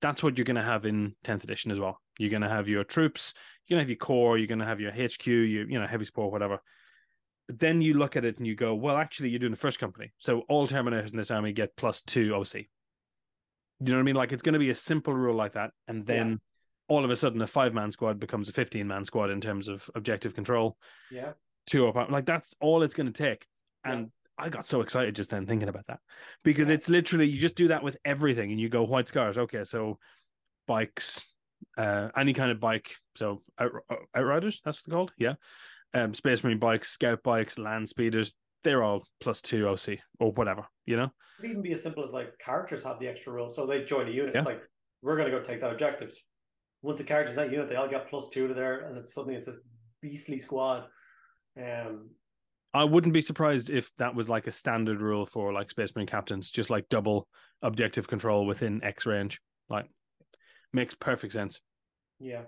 that's 0.01 0.23
what 0.23 0.37
you're 0.37 0.45
going 0.45 0.55
to 0.55 0.63
have 0.63 0.85
in 0.85 1.15
10th 1.25 1.43
edition 1.43 1.71
as 1.71 1.79
well. 1.79 1.99
You're 2.17 2.29
going 2.29 2.41
to 2.41 2.49
have 2.49 2.67
your 2.67 2.83
troops, 2.83 3.33
you're 3.67 3.75
going 3.75 3.79
to 3.79 3.83
have 3.83 3.89
your 3.89 3.97
core, 3.97 4.37
you're 4.37 4.47
going 4.47 4.59
to 4.59 4.65
have 4.65 4.79
your 4.79 4.91
HQ, 4.91 5.27
your 5.27 5.69
you 5.69 5.79
know 5.79 5.87
heavy 5.87 6.05
support, 6.05 6.31
whatever. 6.31 6.59
But 7.47 7.59
then 7.59 7.81
you 7.81 7.95
look 7.95 8.15
at 8.15 8.25
it 8.25 8.37
and 8.37 8.45
you 8.45 8.55
go, 8.55 8.75
well, 8.75 8.97
actually, 8.97 9.29
you're 9.29 9.39
doing 9.39 9.51
the 9.51 9.57
first 9.57 9.79
company, 9.79 10.11
so 10.17 10.41
all 10.49 10.67
Terminators 10.67 11.11
in 11.11 11.17
this 11.17 11.31
army 11.31 11.51
get 11.51 11.75
plus 11.75 12.01
two 12.01 12.33
OC. 12.35 12.55
You 12.55 12.65
know 13.79 13.93
what 13.93 13.99
I 13.99 14.03
mean? 14.03 14.15
Like 14.15 14.31
it's 14.31 14.43
going 14.43 14.53
to 14.53 14.59
be 14.59 14.69
a 14.69 14.75
simple 14.75 15.13
rule 15.13 15.35
like 15.35 15.53
that, 15.53 15.71
and 15.87 16.05
then. 16.05 16.29
Yeah. 16.29 16.35
All 16.91 17.05
of 17.05 17.11
a 17.11 17.15
sudden, 17.15 17.39
a 17.43 17.45
five-man 17.45 17.91
squad 17.91 18.19
becomes 18.19 18.49
a 18.49 18.51
fifteen-man 18.51 19.05
squad 19.05 19.29
in 19.29 19.41
terms 19.41 19.67
of 19.67 19.87
objective 19.93 20.33
control. 20.33 20.75
Yeah. 21.11 21.33
Two 21.67 21.87
up, 21.87 22.09
like 22.09 22.25
that's 22.25 22.55
all 22.59 22.81
it's 22.81 22.95
going 22.95 23.13
to 23.13 23.13
take. 23.13 23.45
Yeah. 23.85 23.91
And 23.91 24.11
I 24.37 24.49
got 24.49 24.65
so 24.65 24.81
excited 24.81 25.15
just 25.15 25.31
then 25.31 25.45
thinking 25.45 25.69
about 25.69 25.87
that 25.87 25.99
because 26.43 26.69
Yeah. 26.69 26.75
it's 26.75 26.89
literally 26.89 27.27
you 27.27 27.39
just 27.39 27.55
do 27.55 27.67
that 27.69 27.83
with 27.83 27.97
everything, 28.05 28.51
and 28.51 28.59
you 28.59 28.69
go 28.69 28.83
white 28.83 29.07
scars. 29.07 29.37
Okay, 29.37 29.63
so 29.63 29.99
bikes, 30.67 31.25
uh, 31.77 32.09
any 32.15 32.33
kind 32.33 32.51
of 32.51 32.59
bike. 32.59 32.95
So 33.15 33.43
out, 33.59 33.71
outriders, 34.15 34.61
that's 34.63 34.77
what 34.77 34.85
they're 34.85 34.97
called. 34.97 35.13
Yeah, 35.17 35.35
um, 35.93 36.13
Space 36.13 36.43
Marine 36.43 36.59
bikes, 36.59 36.89
Scout 36.89 37.21
bikes, 37.23 37.57
land 37.57 37.89
speeders. 37.89 38.33
They're 38.63 38.83
all 38.83 39.05
plus 39.19 39.41
two 39.41 39.67
OC 39.67 39.99
or 40.19 40.31
whatever. 40.33 40.65
You 40.85 40.97
know. 40.97 41.05
It 41.05 41.41
could 41.41 41.51
even 41.51 41.61
be 41.61 41.71
as 41.71 41.81
simple 41.83 42.03
as 42.03 42.11
like 42.11 42.37
characters 42.39 42.83
have 42.83 42.99
the 42.99 43.07
extra 43.07 43.31
role. 43.31 43.49
So 43.49 43.65
they 43.65 43.83
join 43.83 44.07
a 44.07 44.11
unit. 44.11 44.35
It's 44.35 44.45
like, 44.45 44.61
we're 45.01 45.15
going 45.15 45.31
to 45.31 45.37
go 45.37 45.41
take 45.41 45.61
that 45.61 45.71
objectives. 45.71 46.21
Once 46.81 46.97
the 46.97 47.05
characters 47.05 47.31
in 47.31 47.37
that 47.37 47.51
unit, 47.51 47.69
they 47.69 47.75
all 47.75 47.87
get 47.87 48.07
plus 48.07 48.29
two 48.29 48.47
to 48.47 48.53
there, 48.53 48.87
and 48.87 48.97
it's 48.97 49.13
suddenly 49.13 49.35
it's 49.35 49.47
a 49.47 49.55
beastly 50.01 50.39
squad. 50.39 50.87
Um, 51.57 52.09
I 52.73 52.83
wouldn't 52.83 53.13
be 53.13 53.21
surprised 53.21 53.69
if 53.69 53.91
that 53.97 54.13
was 54.13 54.29
like 54.29 54.47
a 54.47 54.51
standard 54.51 55.01
rule 55.01 55.25
for 55.25 55.51
like 55.51 55.71
Space 55.71 55.95
Marine 55.95 56.07
captains, 56.07 56.51
just 56.51 56.69
like 56.69 56.87
double 56.89 57.27
objective 57.61 58.07
control 58.07 58.45
within 58.45 58.83
X 58.83 59.05
range. 59.05 59.41
Like, 59.69 59.89
makes 60.73 60.93
perfect 60.93 61.33
sense. 61.33 61.59
yeah. 62.19 62.43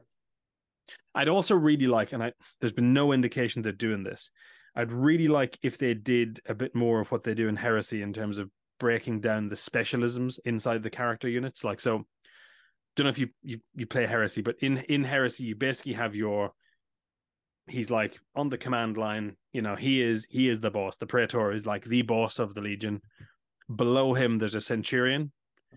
I'd 1.15 1.29
also 1.29 1.55
really 1.55 1.87
like, 1.87 2.11
and 2.11 2.23
I 2.23 2.33
there's 2.59 2.73
been 2.73 2.93
no 2.93 3.13
indication 3.13 3.61
they're 3.61 3.71
doing 3.71 4.03
this. 4.03 4.29
I'd 4.75 4.91
really 4.91 5.27
like 5.27 5.57
if 5.61 5.77
they 5.77 5.93
did 5.93 6.39
a 6.45 6.53
bit 6.53 6.75
more 6.75 6.99
of 6.99 7.11
what 7.11 7.23
they 7.23 7.33
do 7.33 7.47
in 7.47 7.55
Heresy 7.55 8.01
in 8.01 8.13
terms 8.13 8.37
of 8.37 8.49
breaking 8.79 9.21
down 9.21 9.49
the 9.49 9.55
specialisms 9.55 10.39
inside 10.45 10.83
the 10.83 10.89
character 10.89 11.29
units. 11.29 11.63
Like 11.63 11.79
so, 11.79 12.05
don't 12.95 13.05
know 13.05 13.09
if 13.09 13.19
you 13.19 13.29
you, 13.41 13.59
you 13.75 13.85
play 13.85 14.05
Heresy, 14.05 14.41
but 14.41 14.55
in 14.61 14.77
in 14.77 15.03
Heresy 15.03 15.45
you 15.45 15.55
basically 15.55 15.93
have 15.93 16.15
your 16.15 16.51
he's 17.71 17.89
like 17.89 18.19
on 18.35 18.49
the 18.49 18.57
command 18.57 18.97
line. 18.97 19.35
You 19.53 19.61
know, 19.61 19.75
he 19.75 20.01
is 20.01 20.27
he 20.29 20.47
is 20.47 20.59
the 20.59 20.71
boss. 20.71 20.97
The 20.97 21.07
Praetor 21.07 21.51
is 21.51 21.65
like 21.65 21.85
the 21.85 22.01
boss 22.01 22.39
of 22.39 22.53
the 22.53 22.61
Legion. 22.61 23.01
Below 23.73 24.13
him, 24.13 24.37
there's 24.37 24.55
a 24.55 24.61
Centurion, 24.61 25.31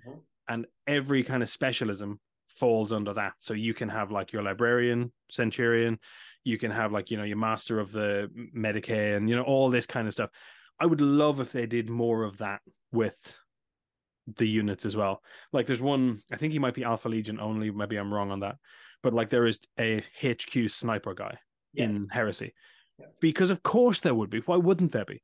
Mhm. 0.05 0.21
and 0.49 0.67
every 0.87 1.23
kind 1.23 1.43
of 1.43 1.49
specialism 1.49 2.21
falls 2.49 2.93
under 2.93 3.15
that. 3.15 3.35
So 3.39 3.55
you 3.55 3.75
can 3.75 3.89
have 3.89 4.11
like 4.11 4.33
your 4.33 4.43
librarian, 4.43 5.13
centurion, 5.31 5.99
you 6.45 6.59
can 6.59 6.71
have 6.71 6.93
like, 6.93 7.11
you 7.11 7.17
know, 7.17 7.25
your 7.25 7.37
master 7.37 7.81
of 7.81 7.91
the 7.91 8.31
Medicae 8.57 9.17
and, 9.17 9.29
you 9.29 9.35
know, 9.37 9.43
all 9.43 9.71
this 9.71 9.87
kind 9.87 10.07
of 10.07 10.13
stuff. 10.13 10.31
I 10.79 10.87
would 10.87 11.01
love 11.01 11.41
if 11.41 11.53
they 11.53 11.67
did 11.67 11.89
more 11.91 12.23
of 12.23 12.39
that 12.39 12.61
with 12.93 13.37
the 14.27 14.47
units 14.47 14.87
as 14.87 14.97
well. 14.97 15.23
Like 15.53 15.67
there's 15.67 15.83
one, 15.83 16.21
I 16.33 16.37
think 16.37 16.53
he 16.53 16.59
might 16.59 16.75
be 16.75 16.85
Alpha 16.85 17.09
Legion 17.09 17.41
only, 17.41 17.71
maybe 17.71 17.97
I'm 17.97 18.13
wrong 18.13 18.31
on 18.31 18.41
that. 18.41 18.57
But 19.03 19.15
like 19.15 19.31
there 19.31 19.47
is 19.47 19.59
a 19.79 20.03
HQ 20.23 20.71
sniper 20.71 21.15
guy 21.15 21.39
Yeah. 21.75 21.85
in 21.85 22.09
Heresy. 22.11 22.55
Yeah. 22.99 23.07
Because 23.21 23.51
of 23.51 23.63
course 23.63 24.01
there 24.01 24.15
would 24.15 24.31
be. 24.31 24.41
Why 24.41 24.57
wouldn't 24.57 24.93
there 24.93 25.05
be? 25.05 25.23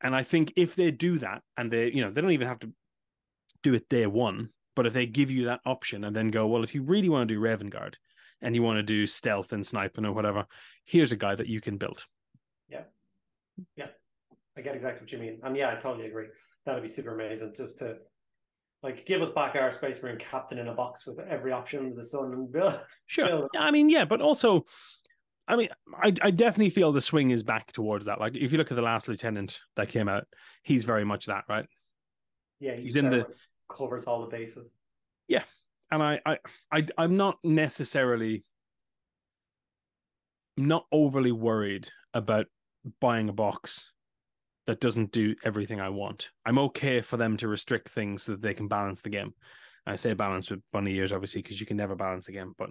And 0.00 0.16
I 0.16 0.22
think 0.22 0.52
if 0.56 0.74
they 0.74 0.90
do 0.90 1.18
that 1.18 1.42
and 1.56 1.70
they, 1.70 1.92
you 1.92 2.02
know, 2.02 2.10
they 2.10 2.20
don't 2.20 2.32
even 2.32 2.48
have 2.48 2.60
to 2.60 2.72
do 3.62 3.74
it 3.74 3.88
day 3.88 4.06
one, 4.06 4.50
but 4.74 4.86
if 4.86 4.94
they 4.94 5.06
give 5.06 5.30
you 5.30 5.44
that 5.46 5.60
option 5.64 6.04
and 6.04 6.16
then 6.16 6.30
go, 6.30 6.46
well, 6.46 6.64
if 6.64 6.74
you 6.74 6.82
really 6.82 7.08
want 7.08 7.28
to 7.28 7.34
do 7.34 7.40
Raven 7.40 7.70
Guard 7.70 7.98
and 8.40 8.56
you 8.56 8.62
want 8.62 8.78
to 8.78 8.82
do 8.82 9.06
stealth 9.06 9.52
and 9.52 9.64
sniping 9.64 10.04
or 10.04 10.12
whatever, 10.12 10.46
here's 10.84 11.12
a 11.12 11.16
guy 11.16 11.34
that 11.34 11.46
you 11.46 11.60
can 11.60 11.76
build. 11.76 12.04
Yeah 12.68 12.82
yeah 13.76 13.88
i 14.56 14.60
get 14.60 14.74
exactly 14.74 15.00
what 15.00 15.12
you 15.12 15.18
mean. 15.18 15.38
And 15.42 15.56
yeah, 15.56 15.70
I 15.70 15.76
totally 15.76 16.06
agree. 16.06 16.26
That'd 16.66 16.82
be 16.82 16.88
super 16.88 17.14
amazing 17.14 17.54
just 17.56 17.78
to 17.78 17.96
like 18.82 19.06
give 19.06 19.22
us 19.22 19.30
back 19.30 19.54
our 19.54 19.70
space 19.70 20.02
marine 20.02 20.18
captain 20.18 20.58
in 20.58 20.68
a 20.68 20.74
box 20.74 21.06
with 21.06 21.18
every 21.20 21.52
option 21.52 21.80
under 21.80 21.94
the 21.94 22.04
sun 22.04 22.32
and 22.32 22.52
build. 22.52 22.80
Sure. 23.06 23.26
Build. 23.26 23.50
I 23.56 23.70
mean, 23.70 23.88
yeah, 23.88 24.04
but 24.04 24.20
also, 24.20 24.66
I 25.48 25.56
mean, 25.56 25.68
I, 25.94 26.12
I 26.22 26.30
definitely 26.30 26.70
feel 26.70 26.92
the 26.92 27.00
swing 27.00 27.30
is 27.30 27.42
back 27.42 27.72
towards 27.72 28.06
that. 28.06 28.20
Like, 28.20 28.36
if 28.36 28.52
you 28.52 28.58
look 28.58 28.70
at 28.70 28.76
the 28.76 28.82
last 28.82 29.08
lieutenant 29.08 29.58
that 29.76 29.88
came 29.88 30.08
out, 30.08 30.24
he's 30.62 30.84
very 30.84 31.04
much 31.04 31.26
that, 31.26 31.44
right? 31.48 31.66
Yeah, 32.60 32.76
He's 32.76 32.96
in 32.96 33.10
the- 33.10 33.26
covers 33.68 34.04
all 34.04 34.20
the 34.20 34.28
bases. 34.28 34.70
Yeah, 35.26 35.42
and 35.90 36.02
I, 36.02 36.20
I, 36.24 36.38
I, 36.72 36.86
I'm 36.96 37.16
not 37.16 37.38
necessarily 37.42 38.44
not 40.56 40.86
overly 40.92 41.32
worried 41.32 41.88
about 42.14 42.46
buying 43.00 43.28
a 43.28 43.32
box 43.32 43.92
that 44.66 44.80
doesn't 44.80 45.10
do 45.10 45.34
everything 45.44 45.80
I 45.80 45.88
want. 45.88 46.30
I'm 46.46 46.58
okay 46.58 47.00
for 47.00 47.16
them 47.16 47.36
to 47.38 47.48
restrict 47.48 47.88
things 47.88 48.24
so 48.24 48.32
that 48.32 48.42
they 48.42 48.54
can 48.54 48.68
balance 48.68 49.00
the 49.00 49.10
game. 49.10 49.34
I 49.86 49.96
say 49.96 50.12
balance 50.14 50.50
with 50.50 50.60
bunny 50.72 50.94
ears, 50.94 51.12
obviously, 51.12 51.42
because 51.42 51.58
you 51.60 51.66
can 51.66 51.76
never 51.76 51.96
balance 51.96 52.26
the 52.26 52.32
game, 52.32 52.54
but 52.56 52.70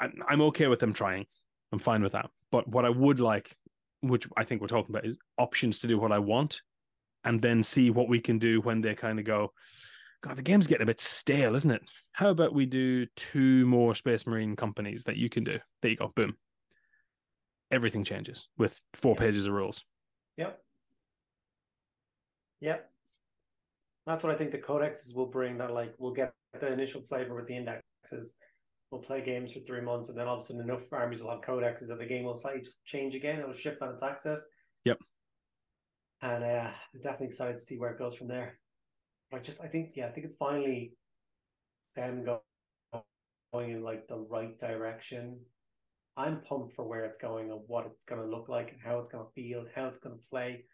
I'm, 0.00 0.14
I'm 0.28 0.42
okay 0.42 0.66
with 0.66 0.80
them 0.80 0.92
trying. 0.92 1.26
I'm 1.72 1.78
fine 1.78 2.02
with 2.02 2.12
that. 2.12 2.30
But 2.50 2.68
what 2.68 2.84
I 2.84 2.90
would 2.90 3.18
like, 3.18 3.56
which 4.02 4.26
I 4.36 4.44
think 4.44 4.60
we're 4.60 4.66
talking 4.68 4.94
about, 4.94 5.06
is 5.06 5.16
options 5.38 5.80
to 5.80 5.86
do 5.88 5.98
what 5.98 6.12
I 6.12 6.18
want 6.18 6.60
and 7.24 7.40
then 7.40 7.62
see 7.62 7.90
what 7.90 8.08
we 8.08 8.20
can 8.20 8.38
do 8.38 8.60
when 8.60 8.80
they 8.80 8.94
kind 8.94 9.18
of 9.18 9.24
go, 9.24 9.52
God, 10.22 10.36
the 10.36 10.42
game's 10.42 10.66
getting 10.66 10.82
a 10.82 10.86
bit 10.86 11.00
stale, 11.00 11.54
isn't 11.54 11.70
it? 11.70 11.82
How 12.12 12.30
about 12.30 12.54
we 12.54 12.66
do 12.66 13.06
two 13.16 13.66
more 13.66 13.94
Space 13.94 14.26
Marine 14.26 14.54
companies 14.54 15.04
that 15.04 15.16
you 15.16 15.28
can 15.28 15.44
do? 15.44 15.58
There 15.80 15.90
you 15.90 15.96
go, 15.96 16.12
boom. 16.14 16.36
Everything 17.70 18.04
changes 18.04 18.48
with 18.58 18.80
four 18.94 19.14
Yeah. 19.14 19.20
pages 19.20 19.46
of 19.46 19.52
rules. 19.52 19.82
Yep. 20.36 20.62
Yep. 22.60 22.90
That's 24.06 24.22
what 24.22 24.32
I 24.32 24.36
think 24.36 24.50
the 24.50 24.58
codexes 24.58 25.14
will 25.14 25.26
bring. 25.26 25.58
That 25.58 25.72
like 25.72 25.94
we'll 25.98 26.12
get 26.12 26.34
the 26.52 26.72
initial 26.72 27.00
flavor 27.02 27.34
with 27.34 27.46
the 27.46 27.56
indexes. 27.56 28.34
We'll 28.92 29.00
play 29.00 29.22
games 29.22 29.52
for 29.52 29.60
three 29.60 29.80
months, 29.80 30.10
and 30.10 30.18
then 30.18 30.28
all 30.28 30.36
of 30.36 30.42
a 30.42 30.44
sudden 30.44 30.60
enough 30.62 30.92
armies 30.92 31.22
will 31.22 31.30
have 31.30 31.40
codexes 31.40 31.88
that 31.88 31.98
the 31.98 32.04
game 32.04 32.24
will 32.24 32.36
slightly 32.36 32.62
change 32.84 33.14
again. 33.14 33.40
It'll 33.40 33.54
shift 33.54 33.80
on 33.80 33.94
its 33.94 34.02
axis. 34.02 34.44
Yep. 34.84 34.98
And 36.20 36.44
uh, 36.44 36.70
I'm 36.94 37.00
definitely 37.00 37.28
excited 37.28 37.54
to 37.54 37.64
see 37.64 37.78
where 37.78 37.90
it 37.90 37.98
goes 37.98 38.14
from 38.14 38.28
there. 38.28 38.58
I 39.32 39.38
just, 39.38 39.62
I 39.62 39.66
think, 39.66 39.92
yeah, 39.94 40.08
I 40.08 40.10
think 40.10 40.26
it's 40.26 40.36
finally 40.36 40.92
them 41.96 42.26
going 43.54 43.70
in 43.70 43.82
like 43.82 44.06
the 44.08 44.18
right 44.18 44.58
direction. 44.58 45.40
I'm 46.18 46.42
pumped 46.42 46.74
for 46.74 46.86
where 46.86 47.06
it's 47.06 47.16
going 47.16 47.50
and 47.50 47.60
what 47.68 47.86
it's 47.86 48.04
going 48.04 48.20
to 48.20 48.28
look 48.28 48.50
like 48.50 48.72
and 48.72 48.80
how 48.84 48.98
it's 48.98 49.10
going 49.10 49.24
to 49.24 49.32
feel 49.32 49.60
and 49.60 49.70
how 49.74 49.86
it's 49.86 49.96
going 49.96 50.18
to 50.18 50.28
play. 50.28 50.64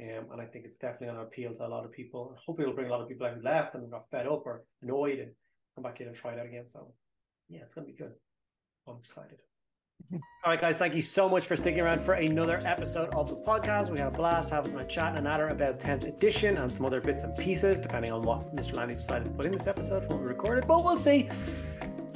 Um, 0.00 0.32
and 0.32 0.40
I 0.40 0.46
think 0.46 0.64
it's 0.64 0.78
definitely 0.78 1.08
going 1.08 1.18
to 1.18 1.26
appeal 1.26 1.52
to 1.52 1.66
a 1.66 1.68
lot 1.68 1.84
of 1.84 1.92
people. 1.92 2.30
And 2.30 2.38
hopefully, 2.38 2.64
it'll 2.64 2.74
bring 2.74 2.88
a 2.88 2.92
lot 2.92 3.02
of 3.02 3.08
people 3.08 3.26
out 3.26 3.34
who 3.34 3.42
left 3.42 3.74
and 3.74 3.90
got 3.90 4.08
fed 4.10 4.26
up 4.26 4.46
or 4.46 4.62
annoyed 4.82 5.18
and 5.18 5.32
come 5.74 5.82
back 5.82 6.00
in 6.00 6.06
and 6.06 6.16
try 6.16 6.34
that 6.34 6.46
again. 6.46 6.66
So, 6.66 6.94
yeah, 7.48 7.60
it's 7.60 7.74
going 7.74 7.86
to 7.86 7.92
be 7.92 7.98
good. 7.98 8.12
I'm 8.86 8.96
excited. 8.98 9.38
Mm-hmm. 10.04 10.16
All 10.44 10.52
right, 10.52 10.60
guys, 10.60 10.78
thank 10.78 10.94
you 10.94 11.02
so 11.02 11.28
much 11.28 11.44
for 11.44 11.56
sticking 11.56 11.80
around 11.80 12.00
for 12.00 12.14
another 12.14 12.60
episode 12.64 13.12
of 13.14 13.28
the 13.28 13.36
podcast. 13.36 13.90
We 13.90 13.98
had 13.98 14.08
a 14.08 14.16
blast 14.16 14.50
having 14.50 14.76
a 14.76 14.86
chat 14.86 15.14
and 15.16 15.24
natter 15.24 15.48
about 15.48 15.80
10th 15.80 16.04
edition 16.04 16.56
and 16.56 16.72
some 16.72 16.86
other 16.86 17.00
bits 17.00 17.22
and 17.22 17.36
pieces, 17.36 17.80
depending 17.80 18.12
on 18.12 18.22
what 18.22 18.54
Mr. 18.54 18.74
Landy 18.74 18.94
decided 18.94 19.26
to 19.26 19.34
put 19.34 19.44
in 19.44 19.52
this 19.52 19.66
episode 19.66 20.04
from 20.04 20.14
what 20.14 20.22
we 20.22 20.28
recorded. 20.28 20.66
But 20.66 20.84
we'll 20.84 20.96
see. 20.96 21.28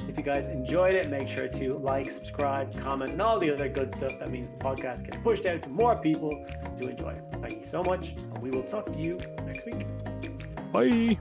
If 0.07 0.17
you 0.17 0.23
guys 0.23 0.47
enjoyed 0.47 0.95
it, 0.95 1.09
make 1.09 1.27
sure 1.27 1.47
to 1.47 1.77
like, 1.77 2.09
subscribe, 2.09 2.75
comment, 2.77 3.13
and 3.13 3.21
all 3.21 3.39
the 3.39 3.51
other 3.53 3.67
good 3.69 3.91
stuff. 3.91 4.13
That 4.19 4.31
means 4.31 4.53
the 4.53 4.59
podcast 4.59 5.05
gets 5.05 5.17
pushed 5.17 5.45
out 5.45 5.63
to 5.63 5.69
more 5.69 5.95
people 5.95 6.45
to 6.77 6.87
enjoy 6.87 7.11
it. 7.11 7.23
Thank 7.41 7.57
you 7.57 7.65
so 7.65 7.83
much, 7.83 8.11
and 8.11 8.37
we 8.39 8.49
will 8.49 8.63
talk 8.63 8.91
to 8.93 9.01
you 9.01 9.19
next 9.45 9.65
week. 9.65 9.85
Bye. 10.71 11.17